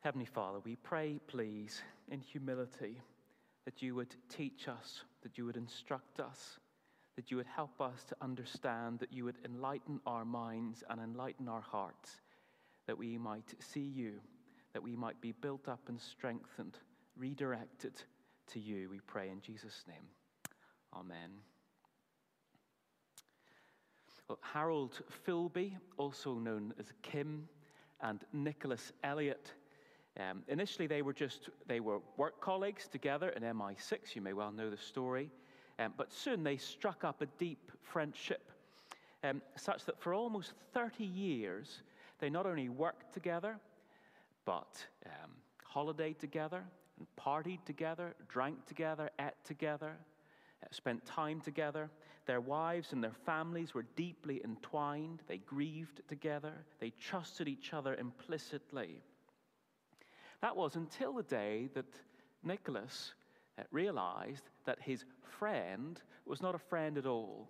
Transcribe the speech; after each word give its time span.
Heavenly 0.00 0.26
Father, 0.26 0.60
we 0.60 0.76
pray, 0.76 1.18
please, 1.26 1.82
in 2.10 2.20
humility, 2.20 3.00
that 3.64 3.82
you 3.82 3.96
would 3.96 4.14
teach 4.28 4.68
us, 4.68 5.02
that 5.22 5.36
you 5.36 5.44
would 5.44 5.56
instruct 5.56 6.20
us, 6.20 6.58
that 7.16 7.32
you 7.32 7.36
would 7.36 7.46
help 7.46 7.80
us 7.80 8.04
to 8.04 8.16
understand, 8.20 9.00
that 9.00 9.12
you 9.12 9.24
would 9.24 9.38
enlighten 9.44 10.00
our 10.06 10.24
minds 10.24 10.84
and 10.88 11.00
enlighten 11.00 11.48
our 11.48 11.60
hearts, 11.60 12.20
that 12.86 12.96
we 12.96 13.18
might 13.18 13.54
see 13.58 13.80
you, 13.80 14.14
that 14.72 14.82
we 14.82 14.94
might 14.94 15.20
be 15.20 15.32
built 15.32 15.68
up 15.68 15.80
and 15.88 16.00
strengthened, 16.00 16.78
redirected 17.16 18.00
to 18.52 18.60
you, 18.60 18.88
we 18.88 19.00
pray 19.00 19.28
in 19.28 19.40
Jesus' 19.40 19.84
name. 19.88 20.06
Amen. 20.94 21.30
Well, 24.28 24.38
Harold 24.42 25.00
Philby, 25.26 25.72
also 25.96 26.34
known 26.34 26.72
as 26.78 26.92
Kim, 27.02 27.48
and 28.00 28.24
Nicholas 28.32 28.92
Elliott 29.02 29.52
um, 30.18 30.42
initially, 30.48 30.86
they 30.88 31.02
were 31.02 31.12
just 31.12 31.48
they 31.66 31.80
were 31.80 32.00
work 32.16 32.40
colleagues 32.40 32.88
together 32.88 33.28
in 33.30 33.44
MI6. 33.44 34.16
You 34.16 34.22
may 34.22 34.32
well 34.32 34.50
know 34.50 34.68
the 34.68 34.76
story, 34.76 35.30
um, 35.78 35.94
but 35.96 36.12
soon 36.12 36.42
they 36.42 36.56
struck 36.56 37.04
up 37.04 37.22
a 37.22 37.26
deep 37.38 37.70
friendship, 37.82 38.50
um, 39.22 39.40
such 39.56 39.84
that 39.84 40.00
for 40.00 40.14
almost 40.14 40.54
30 40.74 41.04
years 41.04 41.82
they 42.18 42.30
not 42.30 42.46
only 42.46 42.68
worked 42.68 43.14
together, 43.14 43.58
but 44.44 44.84
um, 45.06 45.30
holidayed 45.72 46.18
together 46.18 46.64
and 46.98 47.06
partied 47.16 47.64
together, 47.64 48.14
drank 48.28 48.66
together, 48.66 49.10
ate 49.20 49.32
together, 49.44 49.96
uh, 50.62 50.66
spent 50.72 51.04
time 51.06 51.40
together. 51.40 51.90
Their 52.26 52.40
wives 52.40 52.92
and 52.92 53.02
their 53.02 53.14
families 53.24 53.72
were 53.72 53.86
deeply 53.94 54.40
entwined. 54.44 55.22
They 55.28 55.38
grieved 55.38 56.02
together. 56.08 56.52
They 56.80 56.90
trusted 56.90 57.46
each 57.46 57.72
other 57.72 57.94
implicitly. 57.94 59.00
That 60.40 60.56
was 60.56 60.76
until 60.76 61.12
the 61.14 61.22
day 61.22 61.68
that 61.74 61.86
Nicholas 62.44 63.14
uh, 63.58 63.62
realized 63.72 64.44
that 64.66 64.78
his 64.80 65.04
friend 65.38 66.00
was 66.26 66.40
not 66.40 66.54
a 66.54 66.58
friend 66.58 66.96
at 66.96 67.06
all. 67.06 67.48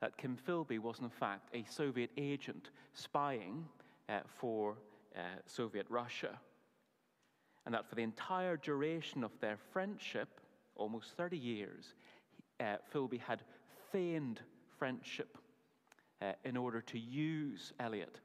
That 0.00 0.16
Kim 0.18 0.36
Philby 0.36 0.78
was, 0.78 0.98
in 1.00 1.08
fact, 1.08 1.48
a 1.54 1.64
Soviet 1.70 2.10
agent 2.18 2.70
spying 2.92 3.64
uh, 4.08 4.20
for 4.26 4.76
uh, 5.16 5.20
Soviet 5.46 5.86
Russia. 5.88 6.38
And 7.64 7.74
that 7.74 7.88
for 7.88 7.94
the 7.94 8.02
entire 8.02 8.58
duration 8.58 9.24
of 9.24 9.30
their 9.40 9.56
friendship, 9.72 10.40
almost 10.76 11.16
30 11.16 11.38
years, 11.38 11.94
uh, 12.60 12.76
Philby 12.92 13.18
had 13.18 13.42
feigned 13.90 14.40
friendship 14.78 15.38
uh, 16.20 16.32
in 16.44 16.56
order 16.56 16.82
to 16.82 16.98
use 16.98 17.72
Elliott 17.80 18.20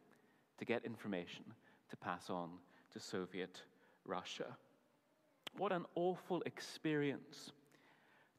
to 0.57 0.65
get 0.65 0.83
information 0.83 1.45
to 1.89 1.95
pass 1.95 2.29
on 2.29 2.49
to 2.93 2.99
Soviet 2.99 3.61
Russia. 4.05 4.57
What 5.57 5.71
an 5.71 5.85
awful 5.95 6.41
experience 6.45 7.51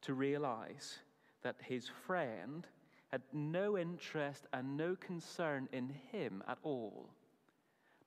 to 0.01 0.13
realize 0.13 0.99
that 1.43 1.55
his 1.61 1.89
friend 2.05 2.65
had 3.09 3.21
no 3.33 3.77
interest 3.77 4.47
and 4.53 4.77
no 4.77 4.95
concern 4.95 5.67
in 5.73 5.89
him 6.11 6.43
at 6.47 6.57
all, 6.63 7.09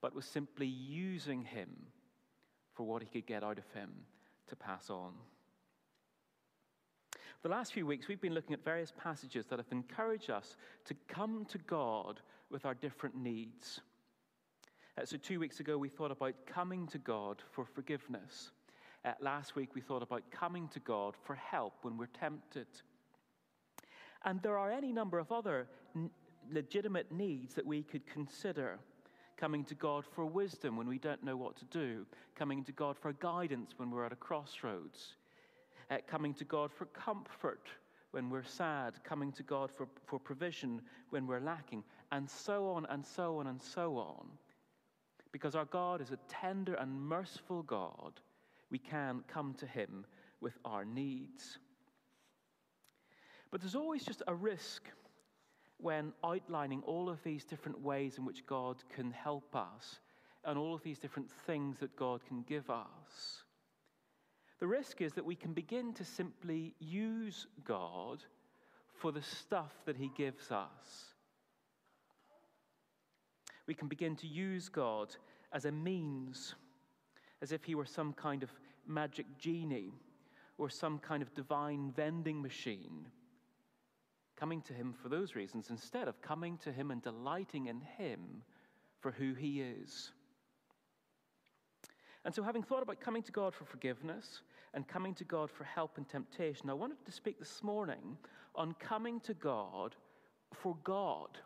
but 0.01 0.15
was 0.15 0.25
simply 0.25 0.67
using 0.67 1.45
him 1.45 1.69
for 2.73 2.85
what 2.85 3.03
he 3.03 3.09
could 3.09 3.27
get 3.27 3.45
out 3.45 3.59
of 3.59 3.71
him 3.73 3.91
to 4.49 4.57
pass 4.57 4.91
on. 4.91 5.13
The 7.43 7.51
last 7.51 7.75
few 7.75 7.87
weeks, 7.87 8.09
we've 8.09 8.21
been 8.21 8.33
looking 8.33 8.55
at 8.55 8.65
various 8.65 8.93
passages 8.97 9.45
that 9.47 9.59
have 9.59 9.71
encouraged 9.71 10.31
us 10.31 10.57
to 10.87 10.95
come 11.09 11.45
to 11.51 11.59
God 11.59 12.21
with 12.51 12.65
our 12.65 12.73
different 12.73 13.17
needs. 13.17 13.81
Uh, 14.97 15.05
so, 15.05 15.17
two 15.17 15.41
weeks 15.41 15.59
ago, 15.59 15.77
we 15.77 15.89
thought 15.89 16.13
about 16.13 16.35
coming 16.47 16.87
to 16.87 16.99
God 16.99 17.43
for 17.51 17.65
forgiveness. 17.65 18.53
Uh, 19.05 19.11
last 19.21 19.57
week, 19.57 19.75
we 19.75 19.81
thought 19.81 20.05
about 20.05 20.23
coming 20.31 20.69
to 20.69 20.79
God 20.79 21.15
for 21.25 21.35
help 21.35 21.75
when 21.83 21.97
we're 21.97 22.07
tempted. 22.07 22.69
And 24.25 24.41
there 24.41 24.57
are 24.57 24.71
any 24.71 24.93
number 24.93 25.19
of 25.19 25.33
other 25.33 25.67
n- 25.97 26.11
legitimate 26.49 27.11
needs 27.11 27.55
that 27.55 27.67
we 27.67 27.83
could 27.83 28.07
consider. 28.07 28.79
Coming 29.37 29.65
to 29.65 29.75
God 29.75 30.05
for 30.15 30.27
wisdom 30.27 30.77
when 30.77 30.87
we 30.87 30.99
don't 30.99 31.25
know 31.25 31.37
what 31.37 31.57
to 31.57 31.65
do, 31.65 32.07
coming 32.37 32.63
to 32.63 32.71
God 32.71 32.97
for 32.97 33.13
guidance 33.15 33.73
when 33.77 33.91
we're 33.91 34.07
at 34.07 34.13
a 34.13 34.17
crossroads, 34.17 35.17
uh, 35.91 35.97
coming 36.07 36.33
to 36.35 36.45
God 36.45 36.71
for 36.73 36.85
comfort 36.87 37.67
when 38.13 38.31
we're 38.31 38.45
sad, 38.45 39.03
coming 39.03 39.33
to 39.33 39.43
God 39.43 39.73
for, 39.73 39.89
for 40.07 40.21
provision 40.21 40.81
when 41.11 41.27
we're 41.27 41.41
lacking, 41.41 41.83
and 42.13 42.31
so 42.31 42.69
on 42.69 42.87
and 42.91 43.05
so 43.05 43.39
on 43.39 43.49
and 43.49 43.61
so 43.61 43.97
on. 43.97 44.29
Because 45.35 45.57
our 45.57 45.65
God 45.65 46.01
is 46.01 46.13
a 46.13 46.19
tender 46.29 46.75
and 46.75 47.09
merciful 47.09 47.65
God, 47.65 48.21
we 48.71 48.79
can 48.79 49.25
come 49.27 49.53
to 49.55 49.67
Him 49.67 50.07
with 50.41 50.57
our 50.65 50.85
needs. 50.85 51.59
But 53.51 53.61
there's 53.61 53.75
always 53.75 54.05
just 54.05 54.23
a 54.29 54.35
risk 54.35 54.85
when 55.79 56.13
outlining 56.23 56.85
all 56.87 57.09
of 57.09 57.21
these 57.25 57.45
different 57.45 57.81
ways 57.81 58.17
in 58.17 58.25
which 58.25 58.47
God 58.47 58.77
can 58.95 59.11
help 59.11 59.57
us 59.57 59.99
and 60.45 60.57
all 60.57 60.73
of 60.73 60.85
these 60.85 61.01
different 61.01 61.33
things 61.49 61.79
that 61.81 61.97
God 61.97 62.21
can 62.29 62.43
give 62.43 62.71
us. 62.71 63.43
The 64.61 64.69
risk 64.69 65.01
is 65.01 65.15
that 65.15 65.25
we 65.25 65.35
can 65.35 65.53
begin 65.53 65.95
to 65.95 66.05
simply 66.05 66.77
use 66.79 67.49
God 67.65 68.23
for 69.01 69.11
the 69.11 69.23
stuff 69.23 69.73
that 69.87 69.97
He 69.97 70.13
gives 70.17 70.53
us 70.53 71.14
we 73.67 73.75
can 73.75 73.89
begin 73.89 74.17
to 74.17 74.27
use 74.27 74.69
God 74.69 75.15
as 75.53 75.65
a 75.65 75.73
means, 75.73 76.55
as 77.43 77.53
if 77.53 77.65
He 77.65 77.75
were 77.75 77.87
some 77.87 78.13
kind 78.13 78.43
of 78.43 78.51
magic 78.87 79.27
genie 79.39 79.93
or 80.59 80.69
some 80.69 80.99
kind 80.99 81.23
of 81.23 81.35
divine 81.35 81.93
vending 81.97 82.41
machine. 82.41 83.07
Coming 84.37 84.63
to 84.63 84.73
Him 84.73 84.93
for 84.93 85.09
those 85.09 85.35
reasons 85.35 85.71
instead 85.71 86.09
of 86.09 86.21
coming 86.21 86.59
to 86.59 86.73
Him 86.73 86.91
and 86.91 87.03
delighting 87.03 87.67
in 87.67 87.81
Him 87.81 88.43
for 89.01 89.13
who 89.13 89.35
He 89.35 89.61
is. 89.61 90.13
And 92.25 92.35
so, 92.35 92.43
having 92.43 92.63
thought 92.63 92.83
about 92.83 93.01
coming 93.01 93.23
to 93.23 93.33
God 93.33 93.55
for 93.55 93.65
forgiveness 93.65 94.41
and 94.73 94.89
coming 94.89 95.15
to 95.15 95.25
God 95.25 95.51
for 95.51 95.65
help 95.65 95.99
in 95.99 96.05
temptation, 96.05 96.71
I 96.71 96.75
wanted 96.75 97.05
to 97.05 97.13
speak 97.13 97.39
this 97.39 97.63
morning 97.63 98.17
on 98.55 98.75
coming 98.79 99.21
to 99.21 99.35
God 99.35 99.95
for 100.53 100.77
God 100.85 101.39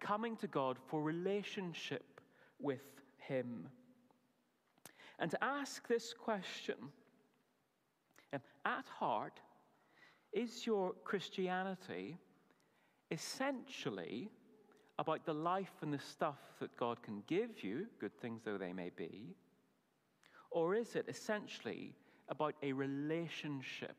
coming 0.00 0.36
to 0.36 0.46
God 0.46 0.78
for 0.88 1.02
relationship 1.02 2.20
with 2.60 3.00
Him. 3.18 3.68
And 5.18 5.30
to 5.30 5.44
ask 5.44 5.86
this 5.88 6.12
question 6.12 6.76
um, 8.32 8.40
at 8.64 8.86
heart, 8.98 9.40
is 10.32 10.66
your 10.66 10.92
Christianity 11.04 12.16
essentially 13.10 14.30
about 14.98 15.26
the 15.26 15.34
life 15.34 15.74
and 15.82 15.92
the 15.92 15.98
stuff 15.98 16.38
that 16.60 16.76
God 16.76 17.02
can 17.02 17.22
give 17.26 17.62
you, 17.62 17.86
good 18.00 18.18
things 18.20 18.42
though 18.44 18.58
they 18.58 18.72
may 18.72 18.90
be? 18.96 19.34
Or 20.50 20.74
is 20.74 20.96
it 20.96 21.06
essentially 21.08 21.94
about 22.28 22.54
a 22.62 22.72
relationship 22.72 23.96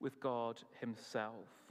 with 0.00 0.20
God 0.20 0.60
Himself? 0.80 1.67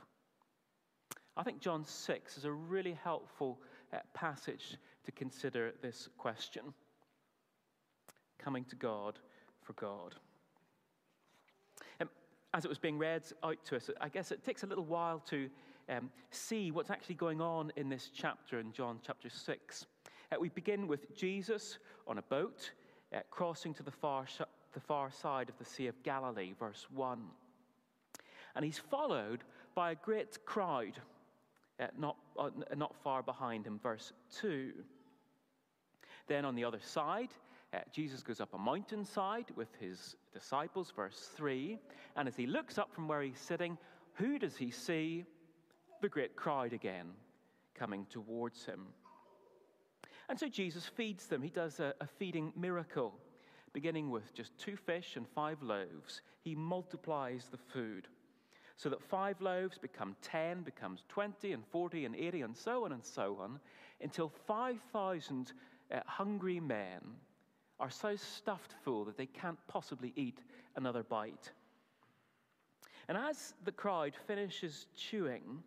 I 1.38 1.44
think 1.44 1.60
John 1.60 1.86
6 1.86 2.38
is 2.38 2.46
a 2.46 2.52
really 2.52 2.98
helpful 3.04 3.60
uh, 3.94 4.00
passage 4.16 4.76
to 5.06 5.12
consider 5.12 5.72
this 5.84 6.10
question 6.18 6.74
coming 8.40 8.66
to 8.66 8.76
God 8.76 9.20
for 9.62 9.74
God. 9.74 10.16
Um, 12.02 12.10
as 12.56 12.66
it 12.66 12.70
was 12.70 12.80
being 12.80 12.98
read 12.98 13.22
out 13.44 13.64
to 13.66 13.76
us, 13.76 13.92
I 14.02 14.10
guess 14.10 14.32
it 14.32 14.44
takes 14.44 14.64
a 14.64 14.66
little 14.66 14.84
while 14.84 15.20
to 15.30 15.48
um, 15.90 16.10
see 16.32 16.72
what's 16.72 16.90
actually 16.90 17.16
going 17.16 17.40
on 17.40 17.72
in 17.76 17.88
this 17.88 18.10
chapter 18.12 18.60
in 18.60 18.72
John 18.72 18.98
chapter 19.06 19.30
6. 19.30 19.86
Uh, 20.32 20.36
we 20.40 20.50
begin 20.50 20.88
with 20.88 21.16
Jesus 21.16 21.78
on 22.08 22.18
a 22.18 22.24
boat 22.24 22.72
uh, 23.14 23.20
crossing 23.30 23.76
to 23.76 23.84
the 23.84 23.92
far, 23.92 24.26
sh- 24.26 24.42
the 24.74 24.80
far 24.80 25.12
side 25.12 25.50
of 25.50 25.58
the 25.60 25.66
Sea 25.66 25.86
of 25.86 26.02
Galilee, 26.02 26.54
verse 26.60 26.88
1. 26.96 27.22
And 28.56 28.66
he's 28.66 28.80
followed 28.80 29.44
by 29.76 29.92
a 29.92 29.96
great 29.96 30.44
crowd 30.44 31.00
uh, 31.80 31.88
not, 31.98 32.18
uh, 32.38 32.50
not 32.76 32.96
far 33.04 33.22
behind 33.22 33.66
him, 33.66 33.80
verse 33.82 34.14
2. 34.40 34.72
Then 36.28 36.46
on 36.46 36.56
the 36.56 36.64
other 36.64 36.80
side, 36.80 37.30
uh, 37.74 37.80
Jesus 37.92 38.24
goes 38.24 38.42
up 38.42 38.54
a 38.54 38.58
mountainside 38.58 39.52
with 39.56 39.70
his 39.80 40.16
disciples, 40.34 40.92
verse 40.96 41.30
3. 41.36 41.78
And 42.16 42.28
as 42.28 42.36
he 42.36 42.48
looks 42.48 42.78
up 42.78 42.94
from 42.94 43.08
where 43.08 43.22
he's 43.22 43.40
sitting, 43.40 43.78
who 44.14 44.40
does 44.40 44.56
he 44.56 44.72
see? 44.72 45.26
The 46.02 46.10
great 46.10 46.36
crowd 46.36 46.74
again 46.74 47.08
coming 47.76 48.06
towards 48.10 48.66
him. 48.66 48.88
And 50.30 50.40
so 50.40 50.48
Jesus 50.48 50.86
feeds 50.86 51.28
them. 51.28 51.42
He 51.42 51.50
does 51.50 51.80
a, 51.80 51.94
a 52.02 52.08
feeding 52.08 52.52
miracle, 52.56 53.14
beginning 53.74 54.10
with 54.10 54.34
just 54.34 54.58
two 54.58 54.76
fish 54.76 55.16
and 55.16 55.28
five 55.28 55.62
loaves. 55.62 56.22
He 56.42 56.56
multiplies 56.56 57.48
the 57.50 57.58
food 57.58 58.08
so 58.78 58.90
that 58.90 59.02
five 59.02 59.42
loaves 59.42 59.78
become 59.78 60.16
10, 60.22 60.62
becomes 60.62 61.04
20, 61.10 61.52
and 61.52 61.64
40, 61.72 62.06
and 62.06 62.16
80, 62.16 62.42
and 62.42 62.56
so 62.56 62.86
on 62.86 62.92
and 62.92 63.04
so 63.04 63.38
on, 63.42 63.60
until 64.02 64.30
5,000 64.46 65.52
uh, 65.92 66.00
hungry 66.06 66.60
men 66.60 67.02
are 67.80 67.90
so 67.90 68.16
stuffed 68.16 68.76
full 68.84 69.04
that 69.06 69.18
they 69.18 69.26
can't 69.26 69.58
possibly 69.68 70.14
eat 70.16 70.40
another 70.76 71.04
bite. 71.04 71.52
And 73.08 73.18
as 73.18 73.54
the 73.66 73.72
crowd 73.72 74.14
finishes 74.28 74.88
chewing, 74.96 75.64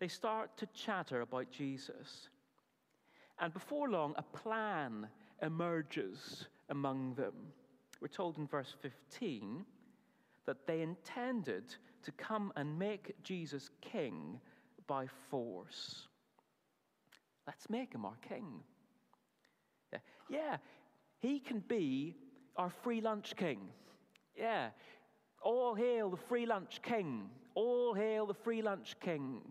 they 0.00 0.08
start 0.08 0.56
to 0.56 0.66
chatter 0.74 1.20
about 1.20 1.50
Jesus. 1.50 2.28
And 3.38 3.52
before 3.52 3.88
long, 3.88 4.14
a 4.16 4.22
plan 4.22 5.06
emerges 5.42 6.46
among 6.70 7.14
them. 7.14 7.34
We're 8.00 8.08
told 8.08 8.38
in 8.38 8.46
verse 8.46 8.74
15 8.80 9.64
that 10.46 10.66
they 10.66 10.80
intended 10.80 11.76
to 12.08 12.12
come 12.12 12.54
and 12.56 12.78
make 12.78 13.22
Jesus 13.22 13.68
king 13.82 14.40
by 14.86 15.06
force. 15.30 16.08
Let's 17.46 17.68
make 17.68 17.94
him 17.94 18.06
our 18.06 18.16
king. 18.26 18.46
Yeah, 19.92 19.98
yeah 20.30 20.56
he 21.18 21.38
can 21.38 21.62
be 21.68 22.16
our 22.56 22.70
free 22.82 23.02
lunch 23.02 23.36
king. 23.36 23.60
Yeah, 24.34 24.70
all 25.42 25.74
hail 25.74 26.08
the 26.08 26.16
free 26.16 26.46
lunch 26.46 26.80
king. 26.80 27.28
All 27.54 27.92
hail 27.92 28.24
the 28.24 28.34
free 28.34 28.62
lunch 28.62 28.96
king. 29.00 29.42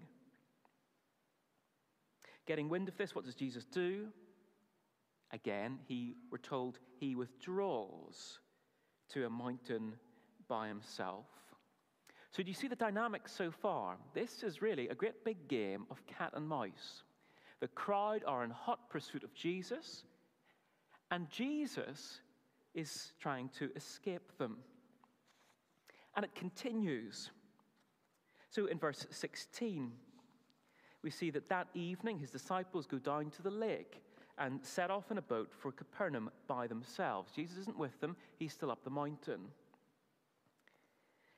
Getting 2.48 2.70
wind 2.70 2.88
of 2.88 2.98
this, 2.98 3.14
what 3.14 3.26
does 3.26 3.36
Jesus 3.36 3.66
do? 3.66 4.08
Again, 5.32 5.78
he, 5.88 6.16
we're 6.32 6.38
told 6.40 6.80
he 7.00 7.16
withdraws 7.16 8.40
to 9.10 9.28
a 9.28 9.30
mountain 9.30 9.94
by 10.48 10.70
himself. 10.70 11.26
So, 12.32 12.44
do 12.44 12.50
you 12.50 12.54
see 12.54 12.68
the 12.68 12.76
dynamics 12.76 13.32
so 13.32 13.52
far? 13.52 13.98
This 14.14 14.44
is 14.44 14.62
really 14.62 14.90
a 14.90 14.96
great 14.96 15.24
big 15.24 15.48
game 15.48 15.86
of 15.90 16.06
cat 16.06 16.32
and 16.36 16.48
mouse. 16.48 17.04
The 17.60 17.68
crowd 17.70 18.24
are 18.28 18.44
in 18.44 18.52
hot 18.52 18.90
pursuit 18.90 19.24
of 19.24 19.34
Jesus, 19.34 20.04
and 21.10 21.30
Jesus 21.30 22.20
is 22.76 23.14
trying 23.20 23.50
to 23.58 23.72
escape 23.76 24.38
them. 24.38 24.58
And 26.16 26.26
it 26.26 26.36
continues. 26.36 27.32
So, 28.50 28.66
in 28.68 28.78
verse 28.78 29.06
16, 29.10 29.92
we 31.02 31.10
see 31.10 31.30
that 31.32 31.50
that 31.50 31.68
evening 31.74 32.20
his 32.20 32.30
disciples 32.30 32.86
go 32.86 32.98
down 32.98 33.30
to 33.32 33.42
the 33.42 33.52
lake 33.52 34.02
and 34.38 34.64
set 34.64 34.92
off 34.92 35.10
in 35.10 35.18
a 35.18 35.22
boat 35.22 35.52
for 35.52 35.72
Capernaum 35.72 36.30
by 36.48 36.68
themselves. 36.68 37.32
Jesus 37.36 37.58
isn't 37.58 37.78
with 37.78 38.00
them, 38.00 38.16
he's 38.38 38.54
still 38.54 38.72
up 38.72 38.84
the 38.84 38.90
mountain. 38.90 39.42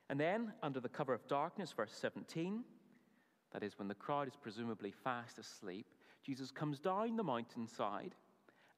And 0.10 0.20
then, 0.20 0.54
under 0.64 0.80
the 0.80 0.90
cover 0.90 1.14
of 1.14 1.28
darkness, 1.28 1.72
verse 1.72 1.94
17, 1.94 2.64
that 3.54 3.64
is 3.64 3.78
when 3.78 3.88
the 3.88 3.96
crowd 3.96 4.28
is 4.28 4.36
presumably 4.36 4.92
fast 4.92 5.38
asleep, 5.38 5.86
Jesus 6.24 6.52
comes 6.52 6.80
down 6.80 7.16
the 7.16 7.24
mountainside 7.24 8.16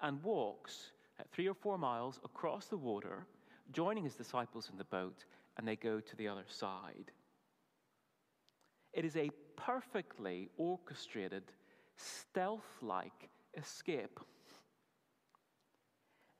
and 0.02 0.22
walks 0.24 0.92
uh, 1.20 1.24
three 1.32 1.48
or 1.48 1.54
four 1.54 1.78
miles 1.78 2.20
across 2.26 2.68
the 2.68 2.78
water, 2.78 3.26
joining 3.72 4.04
his 4.04 4.16
disciples 4.16 4.70
in 4.72 4.78
the 4.78 4.84
boat, 4.86 5.26
and 5.58 5.68
they 5.68 5.76
go 5.76 6.00
to 6.00 6.16
the 6.18 6.28
other 6.28 6.46
side. 6.48 7.12
It 8.94 9.06
is 9.06 9.16
a 9.16 9.30
perfectly 9.56 10.50
orchestrated, 10.58 11.44
stealth 11.96 12.78
like 12.82 13.30
escape. 13.58 14.20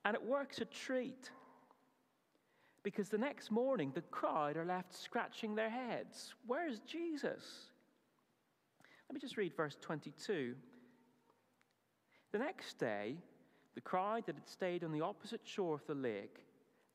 And 0.04 0.16
it 0.16 0.24
works 0.24 0.60
a 0.60 0.66
treat 0.66 1.30
because 2.84 3.10
the 3.10 3.18
next 3.18 3.52
morning 3.52 3.92
the 3.94 4.02
crowd 4.02 4.58
are 4.58 4.66
left 4.66 4.94
scratching 4.94 5.56
their 5.56 5.70
heads. 5.70 6.34
Where's 6.48 6.80
Jesus? 6.80 7.72
Let 9.10 9.14
me 9.14 9.20
just 9.20 9.38
read 9.38 9.54
verse 9.56 9.78
22. 9.82 10.56
The 12.32 12.40
next 12.40 12.80
day, 12.80 13.18
the 13.76 13.82
crowd 13.82 14.26
that 14.26 14.36
had 14.36 14.48
stayed 14.48 14.84
on 14.84 14.92
the 14.92 15.02
opposite 15.02 15.42
shore 15.44 15.76
of 15.76 15.86
the 15.86 15.96
lake 15.96 16.46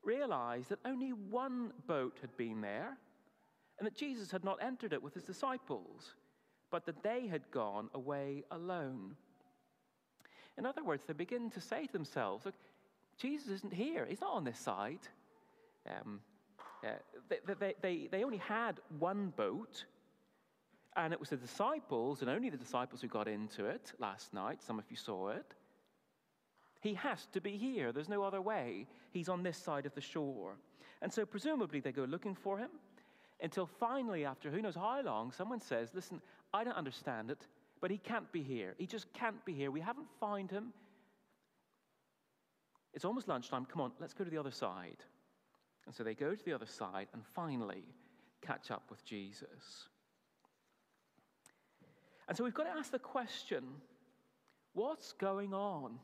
realized 0.03 0.69
that 0.69 0.79
only 0.85 1.11
one 1.11 1.71
boat 1.85 2.17
had 2.21 2.35
been 2.37 2.61
there 2.61 2.97
and 3.79 3.85
that 3.85 3.95
Jesus 3.95 4.31
had 4.31 4.43
not 4.43 4.61
entered 4.61 4.93
it 4.93 5.03
with 5.03 5.13
his 5.13 5.23
disciples, 5.23 6.15
but 6.71 6.85
that 6.85 7.03
they 7.03 7.27
had 7.27 7.49
gone 7.51 7.89
away 7.93 8.43
alone. 8.51 9.15
In 10.57 10.65
other 10.65 10.83
words, 10.83 11.03
they 11.05 11.13
begin 11.13 11.51
to 11.51 11.61
say 11.61 11.85
to 11.85 11.93
themselves, 11.93 12.45
Look, 12.45 12.55
Jesus 13.17 13.49
isn't 13.49 13.73
here. 13.73 14.05
He's 14.07 14.21
not 14.21 14.33
on 14.33 14.43
this 14.43 14.59
side. 14.59 15.07
Um, 15.87 16.19
uh, 16.83 16.89
they, 17.29 17.53
they, 17.59 17.73
they, 17.81 18.07
they 18.11 18.23
only 18.23 18.37
had 18.37 18.79
one 18.99 19.33
boat, 19.35 19.85
and 20.95 21.13
it 21.13 21.19
was 21.19 21.29
the 21.29 21.37
disciples, 21.37 22.21
and 22.21 22.29
only 22.29 22.49
the 22.49 22.57
disciples 22.57 23.01
who 23.01 23.07
got 23.07 23.27
into 23.27 23.65
it 23.65 23.93
last 23.99 24.33
night. 24.33 24.61
Some 24.61 24.79
of 24.79 24.85
you 24.89 24.97
saw 24.97 25.29
it. 25.29 25.53
He 26.81 26.93
has 26.93 27.27
to 27.33 27.41
be 27.41 27.57
here. 27.57 27.91
There's 27.91 28.09
no 28.09 28.23
other 28.23 28.41
way. 28.41 28.87
He's 29.11 29.29
on 29.29 29.43
this 29.43 29.57
side 29.57 29.85
of 29.85 29.95
the 29.95 30.01
shore. 30.01 30.57
And 31.01 31.11
so, 31.11 31.25
presumably, 31.25 31.79
they 31.79 31.91
go 31.91 32.03
looking 32.03 32.35
for 32.35 32.57
him 32.57 32.69
until 33.41 33.65
finally, 33.65 34.25
after 34.25 34.49
who 34.49 34.61
knows 34.61 34.75
how 34.75 35.01
long, 35.01 35.31
someone 35.31 35.61
says, 35.61 35.89
Listen, 35.93 36.21
I 36.53 36.63
don't 36.63 36.77
understand 36.77 37.31
it, 37.31 37.45
but 37.81 37.91
he 37.91 37.97
can't 37.97 38.31
be 38.31 38.41
here. 38.41 38.75
He 38.77 38.85
just 38.85 39.11
can't 39.13 39.43
be 39.45 39.53
here. 39.53 39.71
We 39.71 39.81
haven't 39.81 40.07
found 40.19 40.51
him. 40.51 40.73
It's 42.93 43.05
almost 43.05 43.27
lunchtime. 43.27 43.65
Come 43.65 43.81
on, 43.81 43.91
let's 43.99 44.13
go 44.13 44.23
to 44.23 44.29
the 44.29 44.37
other 44.37 44.51
side. 44.51 45.03
And 45.87 45.95
so 45.95 46.03
they 46.03 46.13
go 46.13 46.35
to 46.35 46.45
the 46.45 46.53
other 46.53 46.65
side 46.65 47.07
and 47.13 47.23
finally 47.33 47.83
catch 48.41 48.71
up 48.71 48.83
with 48.89 49.03
Jesus. 49.05 49.87
And 52.27 52.37
so 52.37 52.43
we've 52.43 52.53
got 52.53 52.65
to 52.65 52.77
ask 52.77 52.91
the 52.91 52.99
question 52.99 53.63
what's 54.73 55.13
going 55.13 55.53
on? 55.53 55.97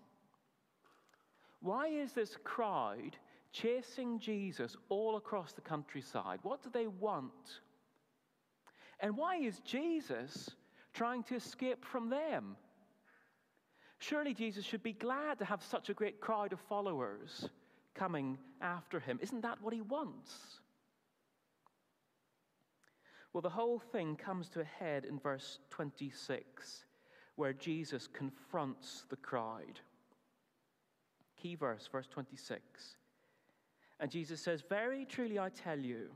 Why 1.60 1.88
is 1.88 2.14
this 2.14 2.38
crowd 2.44 3.18
chasing 3.52 4.20
Jesus 4.20 4.78
all 4.88 5.18
across 5.18 5.52
the 5.52 5.62
countryside? 5.62 6.40
What 6.44 6.64
do 6.64 6.70
they 6.74 6.88
want? 6.88 7.60
And 9.02 9.18
why 9.18 9.36
is 9.36 9.60
Jesus 9.60 10.50
trying 10.94 11.24
to 11.24 11.36
escape 11.36 11.84
from 11.84 12.10
them? 12.10 12.56
Surely 14.00 14.34
Jesus 14.34 14.66
should 14.66 14.84
be 14.84 14.94
glad 14.94 15.40
to 15.40 15.46
have 15.46 15.62
such 15.62 15.90
a 15.90 15.94
great 15.94 16.22
crowd 16.22 16.54
of 16.54 16.60
followers 16.62 17.50
coming 17.96 18.38
after 18.62 19.00
him. 19.00 19.20
Isn't 19.22 19.42
that 19.42 19.62
what 19.62 19.74
he 19.74 19.82
wants? 19.82 20.60
Well, 23.34 23.42
the 23.42 23.50
whole 23.50 23.80
thing 23.80 24.16
comes 24.16 24.50
to 24.50 24.62
a 24.62 24.64
head 24.64 25.06
in 25.06 25.20
verse 25.20 25.60
26, 25.72 26.86
where 27.36 27.54
Jesus 27.54 28.08
confronts 28.08 29.06
the 29.10 29.16
crowd. 29.16 29.80
Key 31.42 31.56
verse, 31.56 31.90
verse 31.92 32.08
26. 32.08 32.62
And 34.00 34.12
Jesus 34.12 34.40
says, 34.40 34.64
Very 34.70 35.06
truly 35.06 35.40
I 35.40 35.50
tell 35.50 35.80
you, 35.80 36.10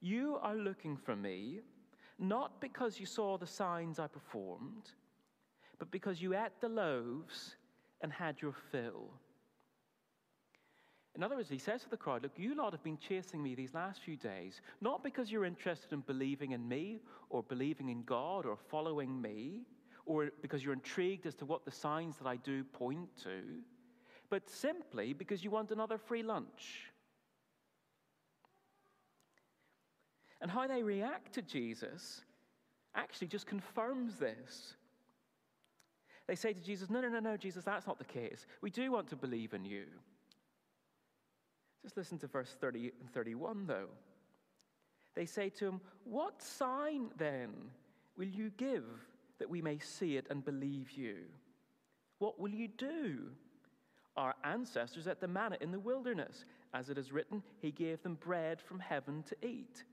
you 0.00 0.38
are 0.40 0.54
looking 0.54 0.96
for 0.96 1.14
me, 1.14 1.60
not 2.18 2.60
because 2.60 2.98
you 2.98 3.06
saw 3.06 3.36
the 3.36 3.46
signs 3.46 3.98
I 3.98 4.06
performed, 4.06 4.92
but 5.78 5.90
because 5.90 6.22
you 6.22 6.34
ate 6.34 6.60
the 6.60 6.68
loaves 6.68 7.56
and 8.00 8.12
had 8.12 8.40
your 8.40 8.54
fill. 8.72 9.10
In 11.18 11.22
other 11.22 11.36
words, 11.36 11.50
he 11.50 11.58
says 11.58 11.82
to 11.82 11.90
the 11.90 11.96
crowd, 11.96 12.22
Look, 12.22 12.32
you 12.38 12.54
lot 12.54 12.72
have 12.72 12.82
been 12.82 12.96
chasing 12.96 13.42
me 13.42 13.54
these 13.54 13.74
last 13.74 14.00
few 14.02 14.16
days, 14.16 14.62
not 14.80 15.04
because 15.04 15.30
you're 15.30 15.44
interested 15.44 15.92
in 15.92 16.00
believing 16.00 16.52
in 16.52 16.66
me 16.66 17.00
or 17.28 17.42
believing 17.42 17.90
in 17.90 18.04
God 18.04 18.46
or 18.46 18.56
following 18.56 19.20
me, 19.20 19.66
or 20.06 20.30
because 20.40 20.64
you're 20.64 20.72
intrigued 20.72 21.26
as 21.26 21.34
to 21.34 21.44
what 21.44 21.66
the 21.66 21.70
signs 21.70 22.16
that 22.16 22.26
I 22.26 22.36
do 22.36 22.64
point 22.64 23.08
to 23.24 23.42
but 24.30 24.48
simply 24.48 25.12
because 25.12 25.42
you 25.42 25.50
want 25.50 25.70
another 25.70 25.98
free 25.98 26.22
lunch. 26.22 26.90
And 30.40 30.50
how 30.50 30.66
they 30.66 30.82
react 30.82 31.32
to 31.34 31.42
Jesus 31.42 32.22
actually 32.94 33.26
just 33.28 33.46
confirms 33.46 34.16
this. 34.16 34.74
They 36.26 36.36
say 36.36 36.52
to 36.52 36.60
Jesus, 36.60 36.90
No, 36.90 37.00
no, 37.00 37.08
no, 37.08 37.20
no, 37.20 37.36
Jesus, 37.36 37.64
that's 37.64 37.86
not 37.86 37.98
the 37.98 38.04
case. 38.04 38.46
We 38.60 38.70
do 38.70 38.92
want 38.92 39.08
to 39.08 39.16
believe 39.16 39.54
in 39.54 39.64
you. 39.64 39.86
Just 41.88 41.96
listen 41.96 42.18
to 42.18 42.26
verse 42.26 42.54
30 42.60 42.92
and 43.00 43.10
31, 43.14 43.66
though. 43.66 43.88
They 45.14 45.24
say 45.24 45.48
to 45.48 45.66
him, 45.66 45.80
What 46.04 46.42
sign 46.42 47.08
then 47.16 47.48
will 48.18 48.28
you 48.28 48.50
give 48.58 48.84
that 49.38 49.48
we 49.48 49.62
may 49.62 49.78
see 49.78 50.18
it 50.18 50.26
and 50.28 50.44
believe 50.44 50.90
you? 50.90 51.16
What 52.18 52.38
will 52.38 52.50
you 52.50 52.68
do? 52.68 53.30
our 54.18 54.34
ancestors 54.44 55.06
at 55.06 55.20
the 55.20 55.28
manna 55.28 55.56
in 55.60 55.70
the 55.70 55.78
wilderness. 55.78 56.44
As 56.74 56.90
it 56.90 56.98
is 56.98 57.12
written, 57.12 57.42
He 57.62 57.70
gave 57.70 58.02
them 58.02 58.16
bread 58.16 58.60
from 58.60 58.80
heaven 58.80 59.22
to 59.28 59.46
eat. 59.46 59.84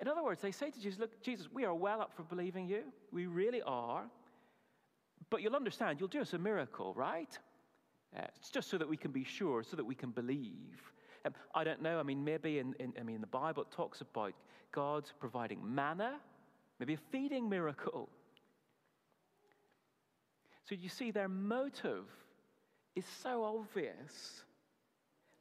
In 0.00 0.08
other 0.08 0.22
words, 0.22 0.40
they 0.40 0.52
say 0.52 0.70
to 0.70 0.80
Jesus, 0.80 0.98
Look, 0.98 1.20
Jesus, 1.20 1.48
we 1.52 1.64
are 1.64 1.74
well 1.74 2.00
up 2.00 2.12
for 2.14 2.22
believing 2.22 2.66
you. 2.66 2.84
We 3.12 3.26
really 3.26 3.60
are. 3.62 4.04
But 5.30 5.42
you'll 5.42 5.56
understand, 5.56 5.98
you'll 5.98 6.08
do 6.08 6.20
us 6.20 6.32
a 6.32 6.38
miracle, 6.38 6.94
right? 6.94 7.36
Uh, 8.16 8.22
it's 8.36 8.50
just 8.50 8.70
so 8.70 8.78
that 8.78 8.88
we 8.88 8.96
can 8.96 9.10
be 9.10 9.24
sure, 9.24 9.62
so 9.62 9.76
that 9.76 9.84
we 9.84 9.94
can 9.94 10.10
believe. 10.10 10.92
Um, 11.24 11.34
I 11.54 11.64
don't 11.64 11.82
know. 11.82 11.98
I 11.98 12.02
mean, 12.02 12.22
maybe 12.22 12.58
in, 12.58 12.74
in, 12.78 12.92
I 12.98 13.02
mean, 13.02 13.20
the 13.20 13.26
Bible 13.26 13.64
talks 13.70 14.00
about 14.00 14.34
God 14.72 15.10
providing 15.18 15.60
manna, 15.62 16.20
maybe 16.78 16.94
a 16.94 16.98
feeding 17.10 17.48
miracle. 17.48 18.08
So 20.68 20.74
you 20.74 20.88
see, 20.88 21.10
their 21.10 21.28
motive 21.28 22.06
is 22.94 23.04
so 23.22 23.44
obvious. 23.44 24.44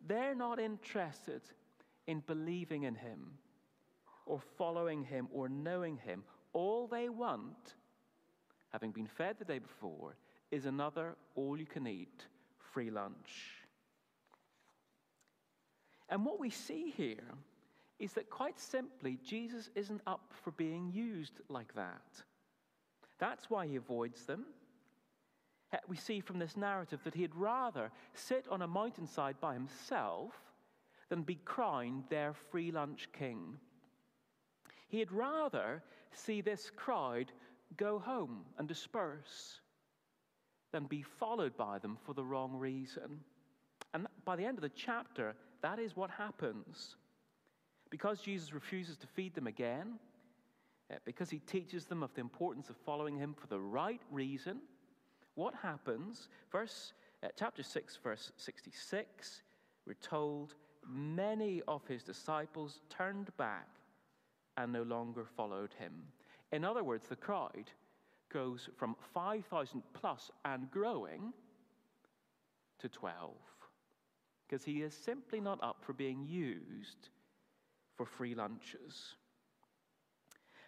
They're 0.05 0.35
not 0.35 0.59
interested 0.59 1.41
in 2.07 2.21
believing 2.21 2.83
in 2.83 2.95
him 2.95 3.31
or 4.25 4.41
following 4.57 5.03
him 5.03 5.27
or 5.31 5.47
knowing 5.47 5.97
him. 5.97 6.23
All 6.53 6.87
they 6.87 7.09
want, 7.09 7.75
having 8.71 8.91
been 8.91 9.07
fed 9.07 9.37
the 9.39 9.45
day 9.45 9.59
before, 9.59 10.15
is 10.51 10.65
another 10.65 11.15
all 11.35 11.57
you 11.57 11.65
can 11.65 11.87
eat 11.87 12.25
free 12.73 12.89
lunch. 12.89 13.63
And 16.09 16.25
what 16.25 16.39
we 16.39 16.49
see 16.49 16.93
here 16.95 17.37
is 17.99 18.13
that 18.13 18.29
quite 18.29 18.59
simply, 18.59 19.17
Jesus 19.23 19.69
isn't 19.75 20.01
up 20.05 20.31
for 20.43 20.51
being 20.51 20.91
used 20.91 21.39
like 21.49 21.73
that. 21.75 22.01
That's 23.19 23.49
why 23.49 23.67
he 23.67 23.77
avoids 23.77 24.25
them. 24.25 24.45
We 25.87 25.95
see 25.95 26.19
from 26.19 26.37
this 26.37 26.57
narrative 26.57 26.99
that 27.03 27.15
he'd 27.15 27.33
rather 27.33 27.91
sit 28.13 28.45
on 28.49 28.61
a 28.61 28.67
mountainside 28.67 29.39
by 29.39 29.53
himself 29.53 30.33
than 31.09 31.23
be 31.23 31.39
crowned 31.45 32.03
their 32.09 32.33
free 32.51 32.71
lunch 32.71 33.07
king. 33.11 33.57
He'd 34.87 35.11
rather 35.11 35.81
see 36.13 36.41
this 36.41 36.69
crowd 36.75 37.31
go 37.77 37.97
home 37.97 38.45
and 38.59 38.67
disperse 38.67 39.61
than 40.73 40.85
be 40.85 41.03
followed 41.03 41.55
by 41.55 41.79
them 41.79 41.97
for 42.03 42.13
the 42.13 42.23
wrong 42.23 42.51
reason. 42.57 43.21
And 43.93 44.07
by 44.25 44.35
the 44.35 44.43
end 44.43 44.57
of 44.57 44.63
the 44.63 44.69
chapter, 44.69 45.35
that 45.61 45.79
is 45.79 45.95
what 45.95 46.09
happens. 46.09 46.97
Because 47.89 48.19
Jesus 48.19 48.53
refuses 48.53 48.97
to 48.97 49.07
feed 49.07 49.35
them 49.35 49.47
again, 49.47 49.99
eh, 50.89 50.95
because 51.05 51.29
he 51.29 51.39
teaches 51.39 51.85
them 51.85 52.01
of 52.03 52.13
the 52.15 52.21
importance 52.21 52.69
of 52.69 52.75
following 52.85 53.15
him 53.15 53.35
for 53.39 53.47
the 53.47 53.59
right 53.59 54.01
reason, 54.11 54.59
what 55.35 55.53
happens? 55.61 56.27
Verse 56.51 56.93
uh, 57.23 57.27
chapter 57.37 57.63
6, 57.63 57.99
verse 58.03 58.31
66, 58.37 59.43
we're 59.85 59.93
told 59.93 60.55
many 60.89 61.61
of 61.67 61.85
his 61.87 62.03
disciples 62.03 62.81
turned 62.89 63.29
back 63.37 63.67
and 64.57 64.73
no 64.73 64.83
longer 64.83 65.25
followed 65.37 65.73
him. 65.77 65.93
In 66.51 66.65
other 66.65 66.83
words, 66.83 67.05
the 67.07 67.15
crowd 67.15 67.71
goes 68.33 68.69
from 68.77 68.95
5,000 69.13 69.83
plus 69.93 70.31
and 70.43 70.69
growing 70.71 71.33
to 72.79 72.89
12 72.89 73.31
because 74.47 74.63
he 74.63 74.81
is 74.81 74.93
simply 74.93 75.39
not 75.39 75.59
up 75.63 75.77
for 75.81 75.93
being 75.93 76.25
used 76.25 77.09
for 77.95 78.05
free 78.05 78.35
lunches. 78.35 79.15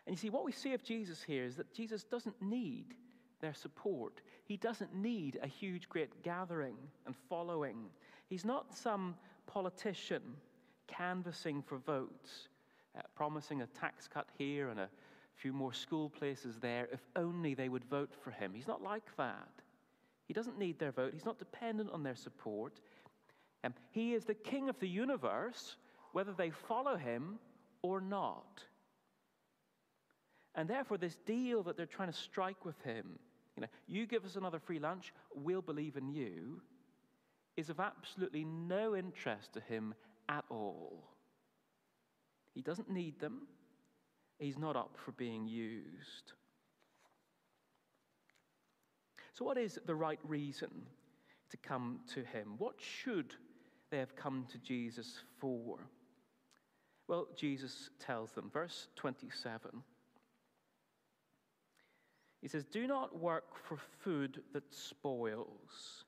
And 0.05 0.15
you 0.15 0.17
see, 0.17 0.29
what 0.29 0.45
we 0.45 0.51
see 0.51 0.73
of 0.73 0.83
Jesus 0.83 1.21
here 1.23 1.43
is 1.43 1.55
that 1.57 1.73
Jesus 1.73 2.03
doesn't 2.03 2.41
need 2.41 2.95
their 3.41 3.53
support. 3.53 4.21
He 4.45 4.57
doesn't 4.57 4.95
need 4.95 5.39
a 5.41 5.47
huge, 5.47 5.89
great 5.89 6.23
gathering 6.23 6.75
and 7.05 7.15
following. 7.29 7.77
He's 8.27 8.45
not 8.45 8.75
some 8.75 9.15
politician 9.47 10.21
canvassing 10.87 11.61
for 11.61 11.77
votes, 11.77 12.49
uh, 12.97 13.01
promising 13.15 13.61
a 13.61 13.67
tax 13.67 14.07
cut 14.07 14.27
here 14.37 14.69
and 14.69 14.79
a 14.79 14.89
few 15.35 15.53
more 15.53 15.73
school 15.73 16.09
places 16.09 16.57
there 16.59 16.87
if 16.91 17.01
only 17.15 17.53
they 17.53 17.69
would 17.69 17.85
vote 17.85 18.13
for 18.23 18.31
him. 18.31 18.53
He's 18.53 18.67
not 18.67 18.81
like 18.81 19.15
that. 19.17 19.49
He 20.27 20.33
doesn't 20.33 20.57
need 20.57 20.79
their 20.79 20.91
vote, 20.91 21.13
he's 21.13 21.25
not 21.25 21.39
dependent 21.39 21.91
on 21.91 22.03
their 22.03 22.15
support. 22.15 22.79
Um, 23.63 23.73
he 23.91 24.13
is 24.13 24.25
the 24.25 24.35
king 24.35 24.69
of 24.69 24.79
the 24.79 24.87
universe, 24.87 25.77
whether 26.11 26.33
they 26.33 26.51
follow 26.51 26.95
him 26.95 27.39
or 27.81 27.99
not. 27.99 28.63
And 30.53 30.69
therefore, 30.69 30.97
this 30.97 31.17
deal 31.25 31.63
that 31.63 31.75
they're 31.75 31.85
trying 31.85 32.11
to 32.11 32.17
strike 32.17 32.63
with 32.63 32.79
him, 32.83 33.19
you 33.55 33.61
know, 33.61 33.67
you 33.87 34.05
give 34.05 34.23
us 34.23 34.35
another 34.35 34.59
free 34.59 34.79
lunch, 34.79 35.13
we'll 35.33 35.61
believe 35.61 35.97
in 35.97 36.09
you, 36.09 36.61
is 37.57 37.69
of 37.69 37.79
absolutely 37.79 38.45
no 38.45 38.95
interest 38.95 39.53
to 39.53 39.59
him 39.61 39.93
at 40.29 40.45
all. 40.49 41.03
He 42.53 42.61
doesn't 42.61 42.89
need 42.89 43.19
them, 43.19 43.47
he's 44.39 44.57
not 44.57 44.75
up 44.75 44.97
for 45.03 45.11
being 45.13 45.47
used. 45.47 46.33
So, 49.33 49.43
what 49.43 49.57
is 49.57 49.79
the 49.85 49.95
right 49.95 50.19
reason 50.23 50.69
to 51.49 51.57
come 51.57 51.99
to 52.13 52.23
him? 52.23 52.55
What 52.57 52.75
should 52.77 53.35
they 53.91 53.97
have 53.97 54.15
come 54.15 54.45
to 54.51 54.57
Jesus 54.59 55.23
for? 55.39 55.79
Well, 57.07 57.27
Jesus 57.35 57.89
tells 57.99 58.31
them, 58.31 58.49
verse 58.51 58.87
27. 58.95 59.83
He 62.41 62.47
says, 62.47 62.63
Do 62.65 62.87
not 62.87 63.19
work 63.19 63.57
for 63.67 63.77
food 64.03 64.41
that 64.53 64.73
spoils, 64.73 66.05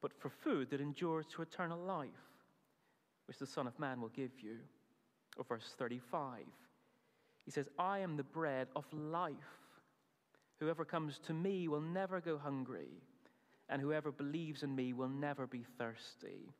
but 0.00 0.12
for 0.18 0.30
food 0.30 0.70
that 0.70 0.80
endures 0.80 1.26
to 1.26 1.42
eternal 1.42 1.78
life, 1.78 2.08
which 3.26 3.38
the 3.38 3.46
Son 3.46 3.66
of 3.66 3.78
Man 3.78 4.00
will 4.00 4.08
give 4.08 4.40
you. 4.40 4.56
Or 5.36 5.44
verse 5.44 5.74
35. 5.78 6.44
He 7.44 7.50
says, 7.50 7.68
I 7.78 7.98
am 8.00 8.16
the 8.16 8.22
bread 8.22 8.68
of 8.76 8.84
life. 8.92 9.34
Whoever 10.60 10.84
comes 10.84 11.18
to 11.26 11.34
me 11.34 11.66
will 11.66 11.80
never 11.80 12.20
go 12.20 12.38
hungry, 12.38 13.02
and 13.68 13.82
whoever 13.82 14.12
believes 14.12 14.62
in 14.62 14.74
me 14.74 14.92
will 14.92 15.08
never 15.08 15.46
be 15.46 15.64
thirsty. 15.78 16.52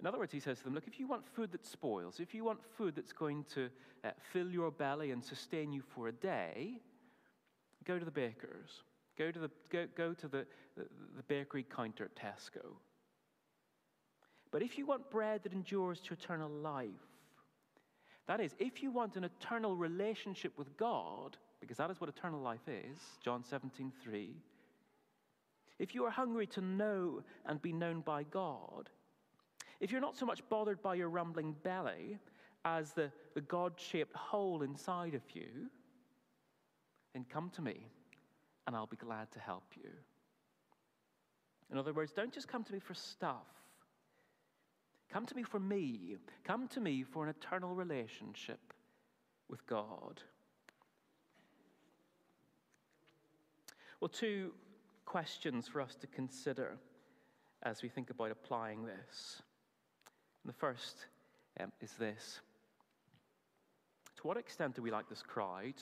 In 0.00 0.06
other 0.06 0.18
words, 0.18 0.32
he 0.32 0.40
says 0.40 0.58
to 0.58 0.64
them, 0.64 0.74
Look, 0.74 0.86
if 0.86 1.00
you 1.00 1.08
want 1.08 1.26
food 1.26 1.50
that 1.52 1.66
spoils, 1.66 2.20
if 2.20 2.34
you 2.34 2.44
want 2.44 2.60
food 2.76 2.94
that's 2.94 3.12
going 3.12 3.44
to 3.54 3.68
uh, 4.04 4.10
fill 4.32 4.50
your 4.50 4.70
belly 4.70 5.10
and 5.10 5.24
sustain 5.24 5.72
you 5.72 5.82
for 5.82 6.08
a 6.08 6.12
day, 6.12 6.80
go 7.84 7.98
to 7.98 8.04
the 8.04 8.10
baker's. 8.10 8.82
Go 9.16 9.32
to 9.32 9.38
the, 9.40 9.50
go, 9.70 9.86
go 9.96 10.14
to 10.14 10.28
the, 10.28 10.46
the, 10.76 10.84
the 11.16 11.22
bakery 11.26 11.66
counter 11.74 12.04
at 12.04 12.14
Tesco. 12.14 12.76
But 14.52 14.62
if 14.62 14.78
you 14.78 14.86
want 14.86 15.10
bread 15.10 15.42
that 15.42 15.52
endures 15.52 16.00
to 16.02 16.14
eternal 16.14 16.48
life, 16.48 16.88
that 18.28 18.40
is, 18.40 18.54
if 18.58 18.82
you 18.82 18.90
want 18.90 19.16
an 19.16 19.24
eternal 19.24 19.74
relationship 19.74 20.52
with 20.58 20.76
God, 20.76 21.38
because 21.60 21.78
that 21.78 21.90
is 21.90 22.00
what 22.00 22.10
eternal 22.10 22.40
life 22.40 22.68
is, 22.68 22.98
John 23.24 23.42
17, 23.42 23.90
3. 24.04 24.36
If 25.78 25.94
you 25.94 26.04
are 26.04 26.10
hungry 26.10 26.46
to 26.48 26.60
know 26.60 27.22
and 27.46 27.60
be 27.60 27.72
known 27.72 28.02
by 28.02 28.24
God, 28.24 28.90
if 29.80 29.90
you're 29.90 30.00
not 30.00 30.16
so 30.16 30.26
much 30.26 30.46
bothered 30.50 30.82
by 30.82 30.94
your 30.94 31.08
rumbling 31.08 31.56
belly 31.62 32.18
as 32.66 32.92
the, 32.92 33.10
the 33.34 33.40
God 33.40 33.72
shaped 33.76 34.14
hole 34.14 34.62
inside 34.62 35.14
of 35.14 35.22
you, 35.32 35.70
then 37.14 37.24
come 37.32 37.50
to 37.56 37.62
me 37.62 37.86
and 38.66 38.76
I'll 38.76 38.86
be 38.86 38.96
glad 38.96 39.30
to 39.32 39.40
help 39.40 39.64
you. 39.74 39.88
In 41.72 41.78
other 41.78 41.94
words, 41.94 42.12
don't 42.12 42.32
just 42.32 42.48
come 42.48 42.62
to 42.64 42.72
me 42.72 42.78
for 42.78 42.92
stuff. 42.92 43.46
Come 45.12 45.24
to 45.26 45.34
me 45.34 45.42
for 45.42 45.58
me. 45.58 46.16
Come 46.44 46.68
to 46.68 46.80
me 46.80 47.02
for 47.02 47.24
an 47.24 47.30
eternal 47.30 47.74
relationship 47.74 48.60
with 49.48 49.66
God. 49.66 50.20
Well, 54.00 54.08
two 54.08 54.52
questions 55.06 55.66
for 55.66 55.80
us 55.80 55.96
to 55.96 56.06
consider 56.06 56.76
as 57.62 57.82
we 57.82 57.88
think 57.88 58.10
about 58.10 58.30
applying 58.30 58.84
this. 58.84 59.42
And 60.44 60.52
the 60.52 60.58
first 60.58 61.06
um, 61.58 61.72
is 61.80 61.92
this 61.92 62.40
To 64.16 64.26
what 64.26 64.36
extent 64.36 64.76
do 64.76 64.82
we 64.82 64.90
like 64.90 65.08
this 65.08 65.22
crowd? 65.22 65.74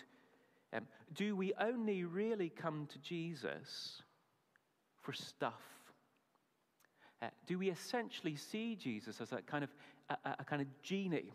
Um, 0.73 0.87
do 1.15 1.37
we 1.37 1.53
only 1.61 2.05
really 2.05 2.49
come 2.49 2.87
to 2.93 2.99
Jesus 2.99 4.03
for 5.03 5.13
stuff? 5.13 5.76
Uh, 7.23 7.29
do 7.47 7.59
we 7.59 7.71
essentially 7.71 8.37
see 8.37 8.77
Jesus 8.77 9.21
as 9.21 9.33
a 9.33 9.41
kind 9.43 9.65
of 9.65 9.71
a, 10.11 10.37
a 10.39 10.45
kind 10.45 10.61
of 10.61 10.69
genie 10.83 11.33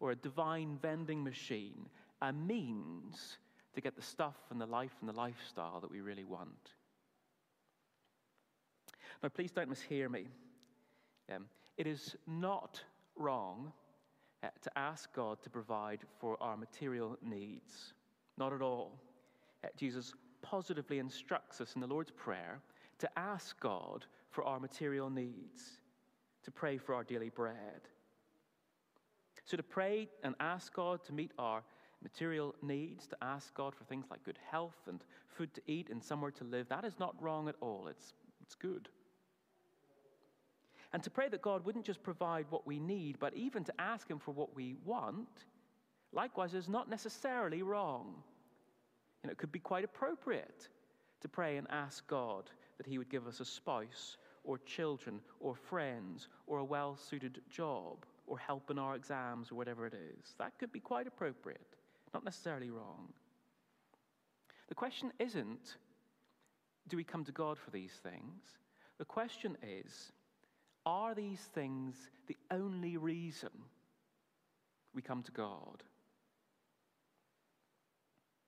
or 0.00 0.10
a 0.10 0.16
divine 0.16 0.78
vending 0.82 1.22
machine, 1.22 1.88
a 2.20 2.32
means 2.32 3.38
to 3.74 3.80
get 3.80 3.94
the 3.94 4.02
stuff 4.02 4.36
and 4.50 4.60
the 4.60 4.66
life 4.66 4.96
and 5.00 5.08
the 5.08 5.14
lifestyle 5.14 5.80
that 5.80 5.90
we 5.90 6.00
really 6.00 6.24
want? 6.24 6.72
Now, 9.22 9.28
please 9.28 9.52
don't 9.52 9.70
mishear 9.70 10.10
me. 10.10 10.26
Um, 11.32 11.46
it 11.76 11.86
is 11.86 12.16
not 12.26 12.82
wrong 13.16 13.72
uh, 14.42 14.48
to 14.62 14.78
ask 14.78 15.12
God 15.14 15.40
to 15.42 15.50
provide 15.50 16.00
for 16.20 16.36
our 16.42 16.56
material 16.56 17.16
needs. 17.22 17.94
Not 18.36 18.52
at 18.52 18.62
all. 18.62 18.98
Uh, 19.62 19.68
Jesus 19.76 20.14
positively 20.42 20.98
instructs 20.98 21.60
us 21.60 21.74
in 21.76 21.80
the 21.80 21.86
Lord's 21.86 22.10
Prayer 22.10 22.60
to 22.98 23.08
ask 23.16 23.58
God 23.60 24.06
for 24.32 24.44
our 24.44 24.58
material 24.58 25.10
needs, 25.10 25.78
to 26.42 26.50
pray 26.50 26.78
for 26.78 26.94
our 26.94 27.04
daily 27.04 27.28
bread. 27.28 27.82
So, 29.44 29.56
to 29.56 29.62
pray 29.62 30.08
and 30.24 30.34
ask 30.40 30.72
God 30.72 31.04
to 31.04 31.12
meet 31.12 31.32
our 31.38 31.62
material 32.02 32.54
needs, 32.62 33.06
to 33.08 33.16
ask 33.22 33.54
God 33.54 33.74
for 33.74 33.84
things 33.84 34.06
like 34.10 34.24
good 34.24 34.38
health 34.50 34.76
and 34.88 35.00
food 35.28 35.52
to 35.54 35.62
eat 35.66 35.90
and 35.90 36.02
somewhere 36.02 36.30
to 36.32 36.44
live, 36.44 36.68
that 36.68 36.84
is 36.84 36.98
not 36.98 37.14
wrong 37.20 37.48
at 37.48 37.56
all. 37.60 37.86
It's, 37.88 38.14
it's 38.40 38.54
good. 38.54 38.88
And 40.92 41.02
to 41.02 41.10
pray 41.10 41.28
that 41.28 41.42
God 41.42 41.64
wouldn't 41.64 41.84
just 41.84 42.02
provide 42.02 42.46
what 42.50 42.66
we 42.66 42.78
need, 42.78 43.18
but 43.18 43.34
even 43.34 43.64
to 43.64 43.72
ask 43.78 44.08
Him 44.10 44.18
for 44.18 44.32
what 44.32 44.54
we 44.54 44.76
want, 44.84 45.46
likewise, 46.12 46.54
is 46.54 46.68
not 46.68 46.88
necessarily 46.88 47.62
wrong. 47.62 48.14
Know, 49.24 49.30
it 49.30 49.38
could 49.38 49.52
be 49.52 49.60
quite 49.60 49.84
appropriate 49.84 50.68
to 51.20 51.28
pray 51.28 51.56
and 51.56 51.66
ask 51.70 52.06
God 52.08 52.50
that 52.82 52.90
He 52.90 52.98
would 52.98 53.10
give 53.10 53.28
us 53.28 53.38
a 53.38 53.44
spouse 53.44 54.16
or 54.42 54.58
children 54.58 55.20
or 55.38 55.54
friends 55.54 56.26
or 56.48 56.58
a 56.58 56.64
well 56.64 56.96
suited 56.96 57.40
job 57.48 58.04
or 58.26 58.38
help 58.38 58.70
in 58.70 58.78
our 58.78 58.96
exams 58.96 59.52
or 59.52 59.54
whatever 59.54 59.86
it 59.86 59.94
is. 59.94 60.34
That 60.38 60.58
could 60.58 60.72
be 60.72 60.80
quite 60.80 61.06
appropriate, 61.06 61.76
not 62.12 62.24
necessarily 62.24 62.70
wrong. 62.70 63.12
The 64.68 64.74
question 64.74 65.12
isn't, 65.20 65.76
do 66.88 66.96
we 66.96 67.04
come 67.04 67.24
to 67.24 67.32
God 67.32 67.56
for 67.56 67.70
these 67.70 67.92
things? 68.02 68.42
The 68.98 69.04
question 69.04 69.56
is, 69.62 70.10
are 70.84 71.14
these 71.14 71.40
things 71.54 71.94
the 72.26 72.36
only 72.50 72.96
reason 72.96 73.50
we 74.92 75.02
come 75.02 75.22
to 75.22 75.32
God? 75.32 75.84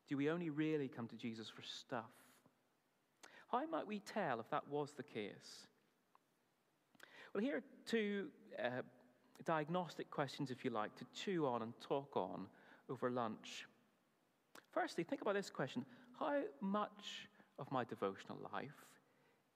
Do 0.08 0.16
we 0.16 0.28
only 0.28 0.50
really 0.50 0.88
come 0.88 1.06
to 1.06 1.16
Jesus 1.16 1.48
for 1.48 1.62
stuff? 1.62 2.23
How 3.54 3.64
might 3.70 3.87
we 3.87 4.00
tell 4.00 4.40
if 4.40 4.50
that 4.50 4.66
was 4.68 4.94
the 4.96 5.04
case? 5.04 5.68
Well, 7.32 7.40
here 7.40 7.58
are 7.58 7.62
two 7.87 8.26
uh, 8.58 8.82
diagnostic 9.44 10.11
questions, 10.11 10.50
if 10.50 10.64
you 10.64 10.73
like, 10.73 10.96
to 10.96 11.04
chew 11.14 11.46
on 11.46 11.62
and 11.62 11.73
talk 11.80 12.16
on 12.16 12.46
over 12.90 13.11
lunch. 13.12 13.66
Firstly, 14.73 15.04
think 15.04 15.23
about 15.23 15.34
this 15.34 15.50
question 15.50 15.84
How 16.18 16.40
much 16.61 17.28
of 17.61 17.70
my 17.70 17.84
devotional 17.84 18.38
life 18.52 18.87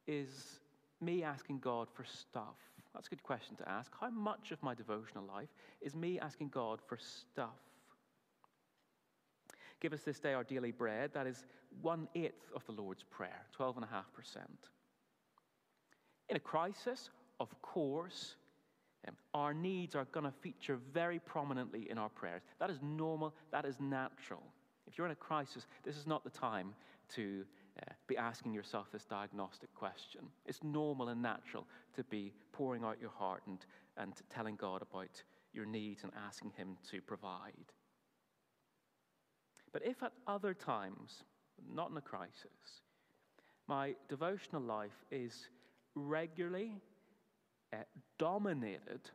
is 0.07 0.61
me 1.01 1.25
asking 1.25 1.59
God 1.59 1.89
for 1.93 2.05
stuff? 2.05 2.55
That's 2.95 3.09
a 3.09 3.11
good 3.11 3.25
question 3.25 3.57
to 3.57 3.69
ask. 3.69 3.91
How 4.01 4.11
much 4.11 4.53
of 4.53 4.63
my 4.63 4.75
devotional 4.75 5.25
life 5.25 5.49
is 5.81 5.97
me 5.97 6.21
asking 6.21 6.51
God 6.51 6.79
for 6.87 6.99
stuff? 6.99 7.68
Give 9.81 9.93
us 9.93 10.03
this 10.03 10.19
day 10.19 10.35
our 10.35 10.45
daily 10.45 10.73
bread. 10.73 11.11
That 11.15 11.27
is 11.27 11.45
one 11.83 12.09
eighth 12.15 12.51
of 12.55 12.65
the 12.67 12.73
Lord's 12.73 13.05
Prayer, 13.05 13.47
12.5%. 13.59 13.85
In 16.29 16.37
a 16.37 16.41
crisis, 16.41 17.11
of 17.41 17.49
course, 17.63 18.35
um, 19.07 19.15
our 19.35 19.55
needs 19.55 19.95
are 19.95 20.05
going 20.07 20.27
to 20.27 20.33
feature 20.41 20.79
very 20.93 21.19
prominently 21.19 21.89
in 21.91 21.99
our 21.99 22.09
prayers. 22.09 22.43
That 22.59 22.71
is 22.71 22.81
normal, 22.83 23.35
that 23.53 23.65
is 23.65 23.77
natural. 23.81 24.43
If 24.87 24.99
you're 24.99 25.07
in 25.07 25.13
a 25.13 25.17
crisis, 25.17 25.67
this 25.85 25.97
is 25.97 26.07
not 26.07 26.25
the 26.25 26.31
time 26.31 26.75
to 27.15 27.45
uh, 27.81 27.93
be 28.07 28.17
asking 28.17 28.53
yourself 28.53 28.89
this 28.93 29.05
diagnostic 29.05 29.73
question. 29.75 30.23
It's 30.47 30.63
normal 30.65 31.09
and 31.09 31.23
natural 31.23 31.67
to 31.95 32.05
be 32.05 32.33
pouring 32.53 32.85
out 32.85 32.97
your 33.01 33.11
heart 33.11 33.43
and, 33.47 33.59
and 33.97 34.13
telling 34.31 34.57
God 34.57 34.83
about 34.83 35.23
your 35.53 35.65
needs 35.65 36.03
and 36.03 36.13
asking 36.27 36.53
Him 36.57 36.77
to 36.91 37.01
provide. 37.01 37.73
But 39.73 39.85
if 39.85 40.03
at 40.03 40.13
other 40.27 40.55
times, 40.55 41.25
not 41.73 41.91
in 41.91 41.97
a 41.97 42.01
crisis, 42.01 42.83
my 43.67 43.95
devotional 44.09 44.63
life 44.63 45.05
is 45.11 45.49
regularly 45.95 46.81
uh, 47.73 47.79
dominated 48.19 49.11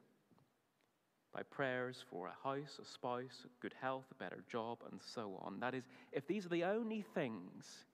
by 1.33 1.41
prayers 1.41 2.03
for 2.10 2.27
a 2.27 2.48
house, 2.48 2.79
a 2.79 2.86
spouse, 2.86 3.48
good 3.60 3.74
health, 3.81 4.05
a 4.12 4.24
better 4.24 4.43
job, 4.48 4.77
and 4.91 5.01
so 5.01 5.39
on. 5.41 5.60
That 5.60 5.74
is, 5.74 5.83
if 6.12 6.27
these 6.27 6.45
are 6.45 6.50
the 6.50 6.63
only 6.63 7.03
things 7.15 7.86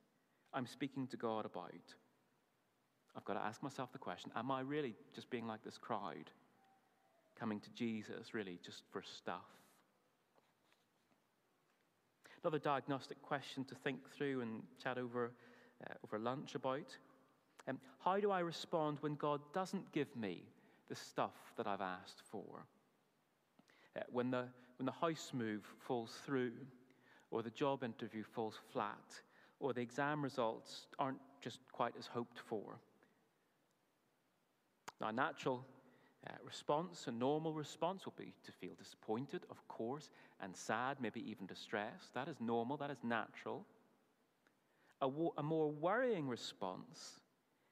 I'm 0.53 0.67
speaking 0.67 1.07
to 1.07 1.17
God 1.17 1.45
about, 1.45 1.95
I've 3.15 3.23
got 3.23 3.35
to 3.35 3.45
ask 3.45 3.63
myself 3.63 3.91
the 3.93 3.97
question 3.97 4.31
Am 4.35 4.51
I 4.51 4.59
really 4.61 4.95
just 5.15 5.29
being 5.29 5.47
like 5.47 5.63
this 5.63 5.77
crowd, 5.77 6.29
coming 7.39 7.61
to 7.61 7.69
Jesus 7.71 8.33
really 8.33 8.59
just 8.63 8.83
for 8.91 9.01
stuff? 9.01 9.47
Another 12.43 12.59
diagnostic 12.59 13.21
question 13.21 13.65
to 13.65 13.75
think 13.75 14.09
through 14.09 14.41
and 14.41 14.63
chat 14.81 14.97
over, 14.97 15.31
uh, 15.85 15.93
over 16.03 16.17
lunch 16.17 16.55
about. 16.55 16.97
Um, 17.67 17.79
how 18.03 18.19
do 18.19 18.31
I 18.31 18.39
respond 18.39 18.97
when 19.01 19.15
God 19.15 19.41
doesn't 19.53 19.91
give 19.91 20.15
me 20.15 20.43
the 20.87 20.95
stuff 20.95 21.35
that 21.57 21.67
I've 21.67 21.81
asked 21.81 22.21
for? 22.31 22.65
Uh, 23.95 24.01
when, 24.09 24.31
the, 24.31 24.45
when 24.77 24.85
the 24.85 24.91
house 24.91 25.31
move 25.33 25.63
falls 25.79 26.17
through, 26.25 26.53
or 27.31 27.43
the 27.43 27.49
job 27.49 27.83
interview 27.83 28.23
falls 28.23 28.57
flat, 28.71 29.21
or 29.59 29.73
the 29.73 29.81
exam 29.81 30.23
results 30.23 30.87
aren't 30.97 31.19
just 31.41 31.59
quite 31.71 31.93
as 31.99 32.07
hoped 32.07 32.39
for. 32.39 32.79
Now, 35.01 35.09
a 35.09 35.13
natural 35.13 35.65
uh, 36.27 36.31
response, 36.45 37.05
a 37.07 37.11
normal 37.11 37.53
response, 37.53 38.05
will 38.05 38.13
be 38.17 38.33
to 38.45 38.51
feel 38.51 38.73
disappointed, 38.77 39.43
of 39.49 39.65
course, 39.67 40.09
and 40.41 40.55
sad, 40.55 40.97
maybe 40.99 41.21
even 41.29 41.45
distressed. 41.45 42.13
That 42.13 42.27
is 42.27 42.35
normal, 42.41 42.77
that 42.77 42.91
is 42.91 42.97
natural. 43.03 43.65
A, 45.01 45.07
wo- 45.07 45.33
a 45.37 45.43
more 45.43 45.71
worrying 45.71 46.27
response 46.27 47.19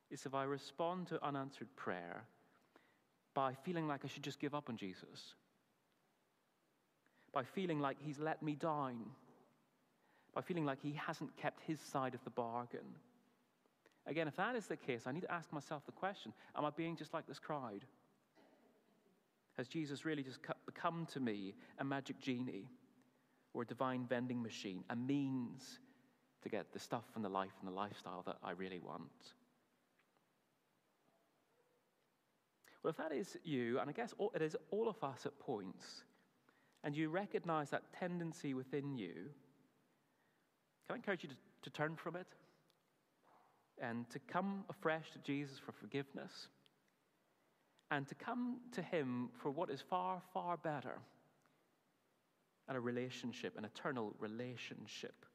is 0.10 0.26
if 0.26 0.34
I 0.34 0.44
respond 0.44 1.08
to 1.08 1.24
unanswered 1.24 1.68
prayer 1.76 2.24
by 3.34 3.54
feeling 3.54 3.88
like 3.88 4.06
I 4.06 4.08
should 4.08 4.24
just 4.24 4.40
give 4.40 4.56
up 4.56 4.70
on 4.70 4.78
Jesus, 4.78 5.36
by 7.34 7.44
feeling 7.44 7.82
like 7.82 7.98
he's 8.00 8.18
let 8.18 8.42
me 8.42 8.56
down, 8.56 8.96
by 10.34 10.42
feeling 10.42 10.66
like 10.66 10.82
he 10.82 10.94
hasn't 10.94 11.36
kept 11.36 11.62
his 11.64 11.82
side 11.82 12.14
of 12.14 12.24
the 12.24 12.30
bargain. 12.30 12.96
Again, 14.06 14.30
if 14.30 14.38
that 14.38 14.56
is 14.56 14.68
the 14.68 14.78
case, 14.78 15.04
I 15.06 15.12
need 15.12 15.24
to 15.24 15.32
ask 15.32 15.52
myself 15.52 15.86
the 15.86 15.92
question 15.92 16.32
Am 16.56 16.64
I 16.64 16.70
being 16.70 16.96
just 16.96 17.14
like 17.14 17.28
this 17.28 17.40
crowd? 17.40 17.84
Has 19.58 19.68
Jesus 19.68 20.06
really 20.06 20.24
just 20.24 20.40
become 20.66 21.08
to 21.14 21.20
me 21.20 21.56
a 21.80 21.84
magic 21.84 22.20
genie 22.20 22.70
or 23.54 23.64
a 23.64 23.66
divine 23.66 24.06
vending 24.08 24.42
machine, 24.42 24.84
a 24.90 24.96
means 24.96 25.80
to 26.44 26.50
get 26.50 26.72
the 26.72 26.80
stuff 26.80 27.06
and 27.16 27.26
the 27.26 27.30
life 27.30 27.54
and 27.60 27.68
the 27.68 27.76
lifestyle 27.76 28.24
that 28.28 28.38
I 28.44 28.52
really 28.52 28.80
want? 28.80 29.34
Well, 32.84 32.92
if 32.92 32.98
that 32.98 33.12
is 33.12 33.36
you, 33.44 33.80
and 33.80 33.90
I 33.90 33.94
guess 33.94 34.14
it 34.36 34.42
is 34.42 34.56
all 34.70 34.88
of 34.88 35.04
us 35.04 35.26
at 35.26 35.38
points, 35.40 36.04
and 36.84 36.96
you 36.96 37.10
recognize 37.10 37.72
that 37.72 37.92
tendency 38.00 38.54
within 38.54 38.96
you, 38.96 39.14
can 40.86 40.94
I 40.94 40.96
encourage 40.96 41.24
you 41.24 41.30
to, 41.30 41.36
to 41.64 41.70
turn 41.72 41.96
from 41.96 42.16
it 42.16 42.28
and 43.82 44.10
to 44.12 44.20
come 44.20 44.64
afresh 44.70 45.12
to 45.12 45.20
Jesus 45.20 45.58
for 45.58 45.72
forgiveness 45.72 46.48
and 47.92 48.08
to 48.08 48.16
come 48.16 48.58
to 48.74 48.82
Him 48.82 49.30
for 49.42 49.52
what 49.52 49.70
is 49.70 49.82
far, 49.82 50.22
far 50.34 50.58
better 50.58 51.00
and 52.68 52.78
a 52.78 52.82
relationship, 52.82 53.58
an 53.58 53.66
eternal 53.66 54.14
relationship 54.20 55.26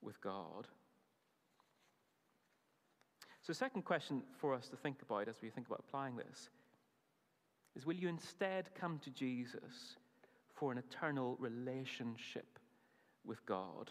with 0.00 0.20
God. 0.20 0.66
So, 3.42 3.52
second 3.52 3.84
question 3.84 4.22
for 4.40 4.54
us 4.54 4.68
to 4.68 4.76
think 4.76 5.02
about 5.02 5.28
as 5.28 5.36
we 5.42 5.50
think 5.50 5.66
about 5.66 5.82
applying 5.86 6.16
this 6.16 6.48
is 7.74 7.86
will 7.86 7.94
you 7.94 8.08
instead 8.08 8.68
come 8.74 9.00
to 9.00 9.10
Jesus 9.10 9.96
for 10.54 10.72
an 10.72 10.78
eternal 10.78 11.36
relationship 11.40 12.58
with 13.24 13.44
God? 13.46 13.90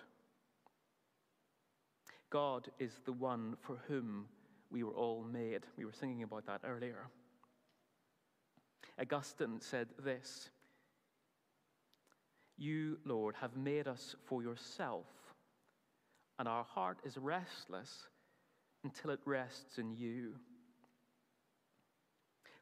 God 2.30 2.70
is 2.80 2.92
the 3.06 3.12
one 3.12 3.56
for 3.62 3.78
whom 3.88 4.26
we 4.70 4.84
were 4.84 4.94
all 4.94 5.24
made. 5.24 5.62
We 5.78 5.84
were 5.84 5.92
singing 5.92 6.24
about 6.24 6.46
that 6.46 6.62
earlier. 6.66 7.10
Augustine 9.02 9.60
said 9.60 9.88
this 10.04 10.50
You, 12.58 13.00
Lord, 13.04 13.36
have 13.42 13.58
made 13.58 13.88
us 13.88 14.16
for 14.26 14.44
yourself, 14.44 15.08
and 16.38 16.48
our 16.48 16.64
heart 16.64 17.00
is 17.04 17.18
restless 17.18 18.08
until 18.84 19.12
it 19.12 19.20
rests 19.26 19.80
in 19.80 19.96
you. 19.96 20.36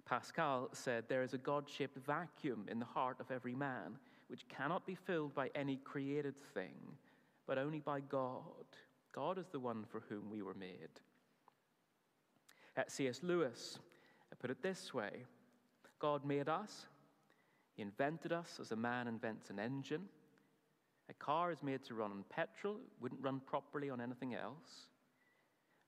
Pascal 0.05 0.69
said, 0.71 1.03
There 1.07 1.23
is 1.23 1.33
a 1.33 1.37
God 1.37 1.69
shaped 1.69 1.97
vacuum 2.05 2.65
in 2.71 2.79
the 2.79 2.85
heart 2.85 3.17
of 3.19 3.31
every 3.31 3.53
man, 3.53 3.97
which 4.27 4.47
cannot 4.47 4.87
be 4.87 4.95
filled 4.95 5.35
by 5.35 5.51
any 5.53 5.77
created 5.77 6.35
thing, 6.53 6.97
but 7.45 7.57
only 7.57 7.79
by 7.79 7.99
God. 7.99 8.65
God 9.13 9.37
is 9.37 9.47
the 9.51 9.59
one 9.59 9.85
for 9.91 10.03
whom 10.07 10.29
we 10.31 10.41
were 10.41 10.53
made. 10.53 10.89
At 12.77 12.91
C.S. 12.91 13.19
Lewis 13.23 13.77
I 14.31 14.35
put 14.35 14.51
it 14.51 14.61
this 14.61 14.93
way 14.93 15.25
God 15.99 16.25
made 16.25 16.49
us, 16.49 16.87
He 17.75 17.81
invented 17.81 18.31
us 18.31 18.59
as 18.59 18.71
a 18.71 18.75
man 18.75 19.07
invents 19.07 19.49
an 19.49 19.59
engine. 19.59 20.05
A 21.09 21.13
car 21.13 21.51
is 21.51 21.63
made 21.63 21.83
to 21.85 21.95
run 21.95 22.11
on 22.11 22.23
petrol, 22.29 22.75
it 22.75 23.01
wouldn't 23.01 23.21
run 23.23 23.41
properly 23.45 23.89
on 23.89 23.99
anything 23.99 24.35
else. 24.35 24.87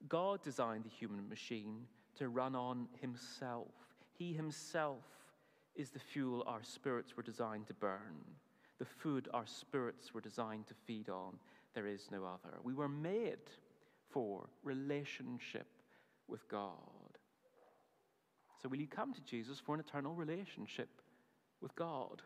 God 0.08 0.42
designed 0.42 0.84
the 0.84 0.90
human 0.90 1.28
machine 1.28 1.86
to 2.18 2.28
run 2.28 2.54
on 2.54 2.88
Himself. 3.00 3.68
He 4.18 4.32
Himself 4.32 5.04
is 5.74 5.90
the 5.90 5.98
fuel 5.98 6.44
our 6.46 6.62
spirits 6.62 7.16
were 7.16 7.22
designed 7.22 7.66
to 7.68 7.74
burn, 7.74 8.18
the 8.78 8.84
food 8.84 9.28
our 9.32 9.46
spirits 9.46 10.12
were 10.12 10.20
designed 10.20 10.66
to 10.66 10.74
feed 10.86 11.08
on. 11.08 11.38
There 11.74 11.86
is 11.86 12.08
no 12.10 12.24
other. 12.24 12.56
We 12.62 12.74
were 12.74 12.88
made 12.88 13.38
for 14.10 14.48
relationship 14.64 15.66
with 16.28 16.46
God. 16.48 17.01
So, 18.62 18.68
will 18.68 18.78
you 18.78 18.86
come 18.86 19.12
to 19.12 19.20
Jesus 19.22 19.58
for 19.58 19.74
an 19.74 19.80
eternal 19.80 20.14
relationship 20.14 20.88
with 21.60 21.74
God? 21.74 22.22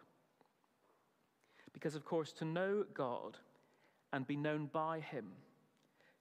Because, 1.73 1.95
of 1.95 2.05
course, 2.05 2.33
to 2.35 2.45
know 2.45 2.85
God 2.95 3.39
and 4.13 4.27
be 4.27 4.37
known 4.37 4.69
by 4.73 5.01
Him, 5.01 5.33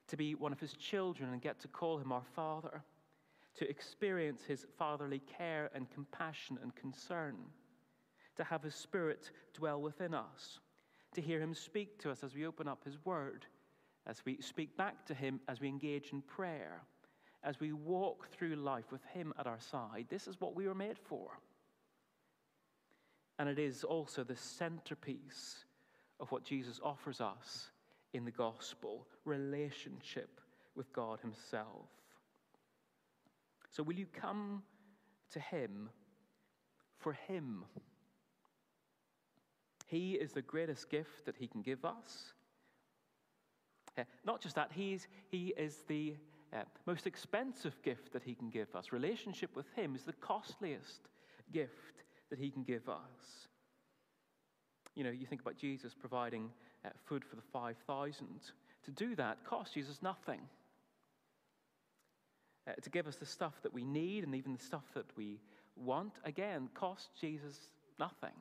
to 0.08 0.18
be 0.18 0.36
one 0.36 0.54
of 0.54 0.60
His 0.60 0.74
children 0.74 1.32
and 1.32 1.42
get 1.42 1.60
to 1.60 1.68
call 1.68 1.98
Him 1.98 2.12
our 2.12 2.24
Father, 2.36 2.84
to 3.56 3.70
experience 3.70 4.44
his 4.44 4.66
fatherly 4.78 5.22
care 5.38 5.70
and 5.74 5.90
compassion 5.90 6.60
and 6.62 6.76
concern, 6.76 7.36
to 8.36 8.44
have 8.44 8.62
his 8.62 8.76
spirit 8.76 9.32
dwell 9.54 9.82
within 9.82 10.14
us, 10.14 10.60
to 11.14 11.22
hear 11.22 11.40
him 11.40 11.54
speak 11.54 11.98
to 12.00 12.12
us 12.12 12.24
as 12.24 12.36
we 12.36 12.46
open 12.46 12.68
up 12.68 12.84
his 12.84 12.98
word, 13.06 13.46
as 14.08 14.24
we 14.26 14.38
speak 14.42 14.76
back 14.78 15.06
to 15.06 15.14
him, 15.14 15.40
as 15.48 15.62
we 15.62 15.70
engage 15.70 16.12
in 16.12 16.22
prayer, 16.22 16.82
as 17.46 17.60
we 17.60 17.72
walk 17.72 18.28
through 18.32 18.56
life 18.56 18.92
with 18.92 19.04
him 19.14 19.34
at 19.40 19.48
our 19.48 19.60
side. 19.60 20.08
This 20.10 20.28
is 20.28 20.42
what 20.42 20.56
we 20.56 20.68
were 20.68 20.76
made 20.76 20.98
for. 20.98 21.30
And 23.38 23.48
it 23.48 23.60
is 23.60 23.84
also 23.84 24.24
the 24.24 24.36
centerpiece 24.36 25.66
of 26.20 26.32
what 26.32 26.44
Jesus 26.44 26.80
offers 26.84 27.22
us 27.22 27.70
in 28.14 28.26
the 28.26 28.32
gospel 28.32 29.06
relationship 29.26 30.40
with 30.76 30.92
God 30.94 31.20
Himself. 31.20 31.90
So, 33.70 33.84
will 33.84 33.96
you 33.96 34.06
come 34.06 34.64
to 35.32 35.40
Him 35.40 35.90
for 36.98 37.14
Him? 37.14 37.66
He 39.88 40.14
is 40.14 40.32
the 40.32 40.42
greatest 40.42 40.90
gift 40.90 41.26
that 41.26 41.36
He 41.38 41.48
can 41.48 41.62
give 41.62 41.84
us. 41.84 42.34
Not 44.26 44.42
just 44.42 44.56
that, 44.56 44.72
he's, 44.74 45.08
He 45.30 45.54
is 45.58 45.84
the 45.88 46.16
uh, 46.54 46.64
most 46.86 47.08
expensive 47.08 47.82
gift 47.84 48.14
that 48.14 48.24
He 48.24 48.36
can 48.36 48.50
give 48.50 48.74
us. 48.76 48.92
Relationship 48.92 49.56
with 49.56 49.66
Him 49.76 49.96
is 49.96 50.04
the 50.04 50.14
costliest 50.14 51.02
gift 51.54 52.04
that 52.30 52.40
He 52.40 52.52
can 52.52 52.64
give 52.64 52.88
us. 52.90 53.48
You 54.96 55.04
know, 55.04 55.12
you 55.12 55.26
think 55.26 55.42
about 55.42 55.58
Jesus 55.58 55.94
providing 55.94 56.50
uh, 56.86 56.90
food 57.06 57.24
for 57.24 57.36
the 57.36 57.42
5,000. 57.54 58.28
To 58.86 58.92
do 58.92 59.16
that 59.16 59.44
cost 59.46 59.74
Jesus 59.74 60.02
nothing. 60.02 60.40
Uh, 62.68 62.74
to 62.82 62.90
give 62.90 63.08
us 63.08 63.18
the 63.18 63.26
stuff 63.26 63.54
that 63.64 63.74
we 63.74 63.84
need 63.84 64.24
and 64.24 64.34
even 64.34 64.54
the 64.54 64.64
stuff 64.64 64.86
that 64.94 65.06
we 65.18 65.40
want, 65.76 66.14
again, 66.24 66.70
cost 66.74 67.10
Jesus 67.20 67.70
nothing. 68.00 68.36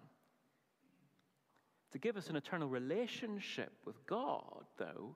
To 1.92 1.98
give 1.98 2.16
us 2.16 2.28
an 2.28 2.36
eternal 2.36 2.68
relationship 2.68 3.72
with 3.84 4.04
God, 4.06 4.64
though, 4.78 5.14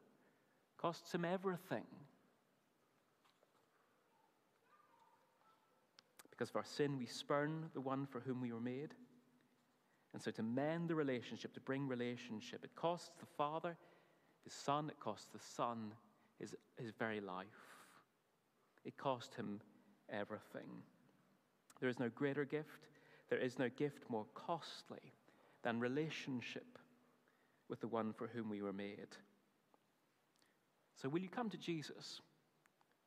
costs 0.76 1.12
him 1.14 1.24
everything. 1.24 1.86
Because 6.38 6.50
of 6.50 6.56
our 6.56 6.64
sin, 6.64 6.96
we 6.96 7.06
spurn 7.06 7.68
the 7.74 7.80
one 7.80 8.06
for 8.06 8.20
whom 8.20 8.40
we 8.40 8.52
were 8.52 8.60
made. 8.60 8.94
And 10.12 10.22
so, 10.22 10.30
to 10.30 10.42
mend 10.44 10.88
the 10.88 10.94
relationship, 10.94 11.52
to 11.54 11.60
bring 11.60 11.88
relationship, 11.88 12.60
it 12.62 12.70
costs 12.76 13.10
the 13.18 13.26
Father, 13.26 13.76
his 14.44 14.52
Son, 14.52 14.88
it 14.88 15.00
costs 15.00 15.26
the 15.32 15.40
Son 15.40 15.92
his, 16.38 16.54
his 16.76 16.92
very 16.96 17.20
life. 17.20 17.46
It 18.84 18.96
cost 18.96 19.34
him 19.34 19.60
everything. 20.10 20.68
There 21.80 21.88
is 21.88 21.98
no 21.98 22.08
greater 22.08 22.44
gift, 22.44 22.86
there 23.28 23.40
is 23.40 23.58
no 23.58 23.68
gift 23.68 24.04
more 24.08 24.26
costly 24.34 25.12
than 25.62 25.80
relationship 25.80 26.78
with 27.68 27.80
the 27.80 27.88
one 27.88 28.12
for 28.12 28.28
whom 28.28 28.48
we 28.48 28.62
were 28.62 28.72
made. 28.72 29.16
So, 31.02 31.08
will 31.08 31.20
you 31.20 31.28
come 31.28 31.50
to 31.50 31.58
Jesus 31.58 32.20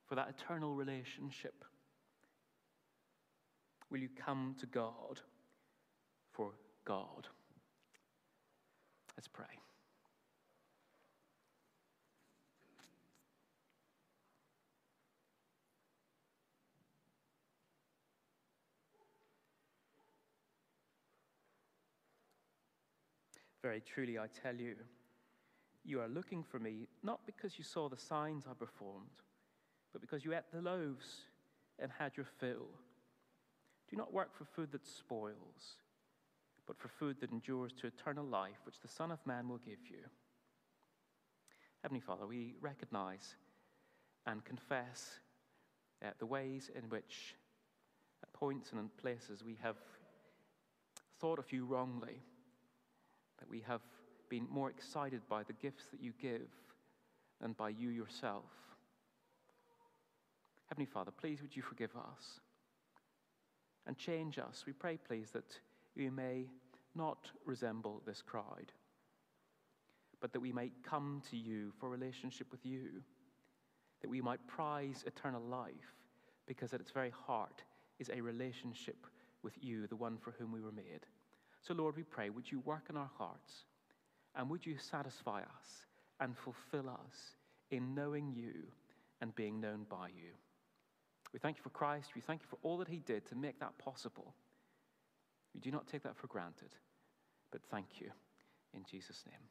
for 0.05 0.15
that 0.15 0.29
eternal 0.29 0.75
relationship? 0.75 1.65
Will 3.91 3.99
you 3.99 4.09
come 4.25 4.55
to 4.59 4.65
God 4.65 5.19
for 6.31 6.51
God. 6.85 7.27
Let's 9.17 9.27
pray. 9.27 9.45
Very 23.61 23.81
truly, 23.81 24.17
I 24.17 24.25
tell 24.41 24.55
you, 24.55 24.75
you 25.83 26.01
are 26.01 26.07
looking 26.07 26.43
for 26.43 26.57
me 26.57 26.87
not 27.03 27.19
because 27.27 27.59
you 27.59 27.63
saw 27.63 27.89
the 27.89 27.97
signs 27.97 28.45
I 28.49 28.53
performed, 28.53 29.05
but 29.91 30.01
because 30.01 30.25
you 30.25 30.33
ate 30.33 30.51
the 30.51 30.61
loaves 30.61 31.25
and 31.77 31.91
had 31.99 32.17
your 32.17 32.25
fill. 32.39 32.67
Do 33.91 33.97
not 33.97 34.13
work 34.13 34.35
for 34.35 34.45
food 34.45 34.71
that 34.71 34.87
spoils 34.87 35.75
but 36.71 36.79
for 36.79 36.87
food 36.87 37.17
that 37.19 37.31
endures 37.31 37.73
to 37.73 37.87
eternal 37.87 38.25
life, 38.25 38.55
which 38.63 38.79
the 38.79 38.87
Son 38.87 39.11
of 39.11 39.19
Man 39.25 39.49
will 39.49 39.57
give 39.57 39.79
you. 39.89 40.05
Heavenly 41.81 41.99
Father, 41.99 42.25
we 42.25 42.55
recognize 42.61 43.35
and 44.25 44.45
confess 44.45 45.19
uh, 46.01 46.11
the 46.19 46.25
ways 46.25 46.69
in 46.73 46.83
which, 46.89 47.35
at 48.23 48.31
points 48.31 48.71
and 48.71 48.79
in 48.79 48.89
places, 49.01 49.43
we 49.43 49.57
have 49.61 49.75
thought 51.19 51.39
of 51.39 51.51
you 51.51 51.65
wrongly, 51.65 52.21
that 53.39 53.49
we 53.49 53.59
have 53.67 53.81
been 54.29 54.47
more 54.49 54.69
excited 54.69 55.21
by 55.27 55.43
the 55.43 55.53
gifts 55.53 55.87
that 55.91 56.01
you 56.01 56.13
give 56.21 56.47
than 57.41 57.51
by 57.51 57.67
you 57.67 57.89
yourself. 57.89 58.45
Heavenly 60.69 60.85
Father, 60.85 61.11
please 61.11 61.41
would 61.41 61.53
you 61.53 61.63
forgive 61.63 61.91
us 61.97 62.39
and 63.87 63.97
change 63.97 64.37
us. 64.37 64.63
We 64.65 64.73
pray, 64.73 64.97
please, 64.97 65.31
that 65.31 65.59
we 65.95 66.09
may 66.09 66.47
not 66.95 67.29
resemble 67.45 68.01
this 68.05 68.21
crowd, 68.21 68.71
but 70.19 70.33
that 70.33 70.39
we 70.39 70.51
might 70.51 70.73
come 70.83 71.21
to 71.31 71.37
you 71.37 71.71
for 71.79 71.89
relationship 71.89 72.47
with 72.51 72.65
you, 72.65 73.01
that 74.01 74.09
we 74.09 74.21
might 74.21 74.45
prize 74.47 75.03
eternal 75.05 75.41
life, 75.41 75.95
because 76.47 76.73
at 76.73 76.81
its 76.81 76.91
very 76.91 77.11
heart 77.11 77.63
is 77.99 78.09
a 78.09 78.21
relationship 78.21 79.05
with 79.43 79.53
you, 79.61 79.87
the 79.87 79.95
one 79.95 80.17
for 80.17 80.31
whom 80.31 80.51
we 80.51 80.61
were 80.61 80.71
made. 80.71 81.05
So, 81.61 81.73
Lord, 81.73 81.95
we 81.95 82.03
pray, 82.03 82.29
would 82.29 82.51
you 82.51 82.59
work 82.61 82.85
in 82.89 82.97
our 82.97 83.09
hearts 83.17 83.65
and 84.35 84.49
would 84.49 84.65
you 84.65 84.77
satisfy 84.77 85.41
us 85.41 85.85
and 86.19 86.37
fulfill 86.37 86.89
us 86.89 87.35
in 87.69 87.93
knowing 87.93 88.31
you 88.35 88.53
and 89.21 89.35
being 89.35 89.61
known 89.61 89.85
by 89.89 90.07
you? 90.07 90.31
We 91.33 91.39
thank 91.39 91.57
you 91.57 91.63
for 91.63 91.69
Christ. 91.69 92.09
We 92.15 92.21
thank 92.21 92.41
you 92.41 92.47
for 92.49 92.57
all 92.61 92.77
that 92.79 92.87
he 92.87 92.97
did 92.99 93.25
to 93.27 93.35
make 93.35 93.59
that 93.59 93.77
possible. 93.77 94.33
We 95.53 95.59
do 95.59 95.71
not 95.71 95.87
take 95.87 96.03
that 96.03 96.17
for 96.17 96.27
granted, 96.27 96.75
but 97.51 97.61
thank 97.69 97.99
you 97.99 98.11
in 98.73 98.83
Jesus' 98.89 99.23
name. 99.25 99.41